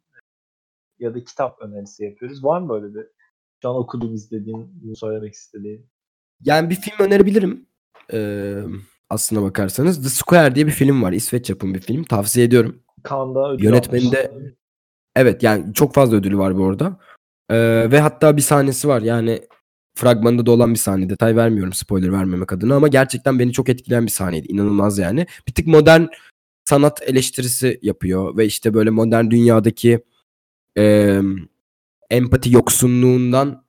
ya 0.99 1.15
da 1.15 1.25
kitap 1.25 1.63
önerisi 1.63 2.05
yapıyoruz. 2.05 2.45
Var 2.45 2.61
mı 2.61 2.69
böyle 2.69 2.95
bir 2.95 3.07
şu 3.63 3.69
an 3.69 3.77
okudum 3.77 4.15
izlediğin, 4.15 4.95
söylemek 4.95 5.35
istediğin? 5.35 5.87
Yani 6.41 6.71
bir 6.71 6.75
film 6.75 7.07
önerebilirim. 7.07 7.67
Ee, 8.13 8.63
aslına 9.11 9.43
bakarsanız 9.43 10.03
The 10.03 10.09
Square 10.09 10.55
diye 10.55 10.67
bir 10.67 10.73
film 10.73 11.03
var. 11.03 11.13
İsveç 11.13 11.51
yapım 11.51 11.75
bir 11.75 11.81
film. 11.81 12.05
Tavsiye 12.05 12.47
ediyorum. 12.47 12.83
Kanda 13.03 13.53
ödül 13.53 13.65
Yönetmeni 13.65 14.13
de- 14.13 14.55
Evet 15.17 15.43
yani 15.43 15.75
çok 15.75 15.95
fazla 15.95 16.17
ödülü 16.17 16.39
var 16.39 16.59
bu 16.59 16.67
arada. 16.67 16.99
Ee, 17.51 17.89
ve 17.93 18.01
hatta 18.01 18.37
bir 18.37 18.43
sahnesi 18.43 18.89
var 18.89 19.03
yani 19.03 19.41
fragmanında 19.95 20.47
da 20.47 20.51
olan 20.51 20.75
bir 20.75 20.79
sahne. 20.79 21.11
Detay 21.11 21.37
vermiyorum 21.37 21.73
spoiler 21.73 22.13
vermemek 22.13 22.53
adına 22.53 22.75
ama 22.77 22.89
gerçekten 22.89 23.39
beni 23.39 23.53
çok 23.53 23.69
etkileyen 23.69 24.07
bir 24.07 24.11
sahneydi. 24.11 24.47
İnanılmaz 24.47 24.99
yani. 24.99 25.27
Bir 25.49 25.55
tık 25.55 25.67
modern 25.67 26.05
sanat 26.65 27.03
eleştirisi 27.03 27.79
yapıyor 27.83 28.37
ve 28.37 28.47
işte 28.47 28.75
böyle 28.75 28.91
modern 28.91 29.31
dünyadaki 29.31 30.05
e, 30.79 31.19
empati 32.11 32.55
yoksunluğundan 32.55 33.65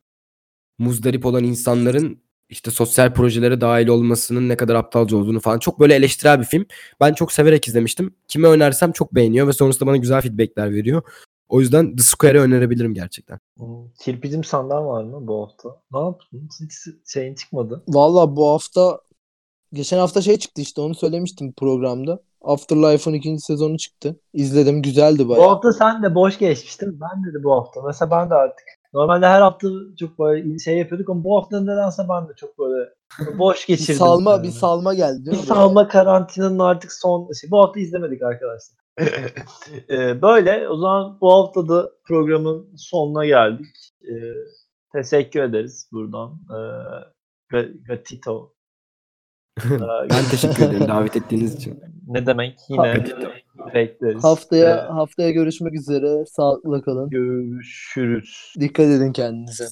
muzdarip 0.80 1.26
olan 1.26 1.44
insanların 1.44 2.22
işte 2.50 2.72
sosyal 2.72 3.14
projelere 3.14 3.62
dahil 3.62 3.88
olmasının 3.88 4.50
ne 4.50 4.58
kadar 4.58 4.76
aptalca 4.76 5.18
olduğunu 5.18 5.40
falan 5.40 5.60
çok 5.60 5.80
böyle 5.80 5.96
eleştirel 5.96 6.40
bir 6.40 6.46
film. 6.46 6.66
Ben 7.00 7.14
çok 7.14 7.32
severek 7.32 7.68
izlemiştim. 7.68 8.16
Kime 8.28 8.48
önersem 8.48 8.92
çok 8.92 9.16
beğeniyor 9.16 9.48
ve 9.48 9.54
sonrasında 9.54 9.90
bana 9.90 9.98
güzel 9.98 10.22
feedbackler 10.22 10.74
veriyor. 10.74 11.02
O 11.50 11.60
yüzden 11.60 11.96
The 11.96 12.04
Square'ı 12.04 12.42
önerebilirim 12.42 12.94
gerçekten. 12.94 13.40
Hmm. 13.58 13.90
Kirpicim 14.00 14.44
senden 14.44 14.86
var 14.86 15.04
mı 15.04 15.28
bu 15.28 15.42
hafta? 15.42 15.70
Ne 15.92 16.00
yaptın? 16.00 16.50
Hiç 16.64 16.74
şeyin 17.14 17.36
çıkmadı. 17.36 17.84
Valla 17.88 18.36
bu 18.36 18.48
hafta 18.50 19.02
geçen 19.74 19.98
hafta 20.00 20.22
şey 20.22 20.38
çıktı 20.38 20.62
işte 20.62 20.82
onu 20.82 20.96
söylemiştim 20.96 21.54
programda. 21.58 22.20
Afterlife'ın 22.42 23.14
ikinci 23.14 23.42
sezonu 23.42 23.78
çıktı. 23.78 24.20
İzledim 24.34 24.82
güzeldi 24.82 25.26
Bu 25.26 25.30
bayağı. 25.30 25.48
hafta 25.50 25.74
sen 25.74 26.04
de 26.04 26.16
boş 26.16 26.38
geçmiştin. 26.40 27.00
Ben 27.02 27.24
de, 27.24 27.40
de 27.40 27.44
bu 27.44 27.52
hafta. 27.52 27.82
Mesela 27.88 28.12
ben 28.12 28.30
de 28.30 28.34
artık 28.34 28.66
normalde 28.94 29.26
her 29.28 29.42
hafta 29.42 29.68
çok 30.00 30.20
böyle 30.20 30.60
şey 30.60 30.78
yapıyorduk 30.78 31.10
ama 31.10 31.24
bu 31.24 31.38
hafta 31.38 31.62
nedense 31.62 32.04
ben 32.10 32.28
de 32.30 32.32
çok 32.38 32.60
böyle 32.60 32.90
boş 33.40 33.70
Bir 33.70 33.74
geçirdim. 33.74 33.96
salma 33.96 34.32
yani. 34.32 34.44
bir 34.44 34.52
salma 34.52 34.94
geldi 34.94 35.32
Bir 35.32 35.38
salma 35.38 35.88
karantinanın 35.88 36.60
artık 36.60 36.94
son 36.94 37.32
şey. 37.42 37.52
Bu 37.52 37.60
hafta 37.60 37.80
izlemedik 37.80 38.22
arkadaşlar. 38.24 38.78
Ee, 39.90 40.22
böyle 40.22 40.70
o 40.70 40.78
zaman 40.78 41.18
bu 41.22 41.34
hafta 41.34 41.68
da 41.70 41.92
programın 42.08 42.74
sonuna 42.78 43.26
geldik. 43.26 43.76
Ee, 44.04 44.14
teşekkür 44.94 45.42
ederiz 45.42 45.90
buradan. 45.92 46.40
Ee, 46.50 46.56
Ga- 47.56 47.84
Gatito. 47.88 48.54
Ben 50.10 50.24
teşekkür 50.32 50.64
ederim 50.64 50.88
davet 50.88 51.16
ettiğiniz 51.16 51.56
için. 51.56 51.80
ne 52.08 52.26
demek? 52.26 52.60
Yine 52.70 52.94
Gatito. 52.94 53.28
bekleriz. 53.74 54.24
Haftaya 54.24 54.76
Ee, 54.76 54.80
haftaya 54.92 55.32
görüşmek 55.32 55.74
üzere. 55.74 56.26
Sağlıkla 56.26 56.82
kalın. 56.82 57.10
görüşürüz. 57.10 58.54
Dikkat 58.60 58.86
edin 58.86 59.12
kendinize. 59.12 59.66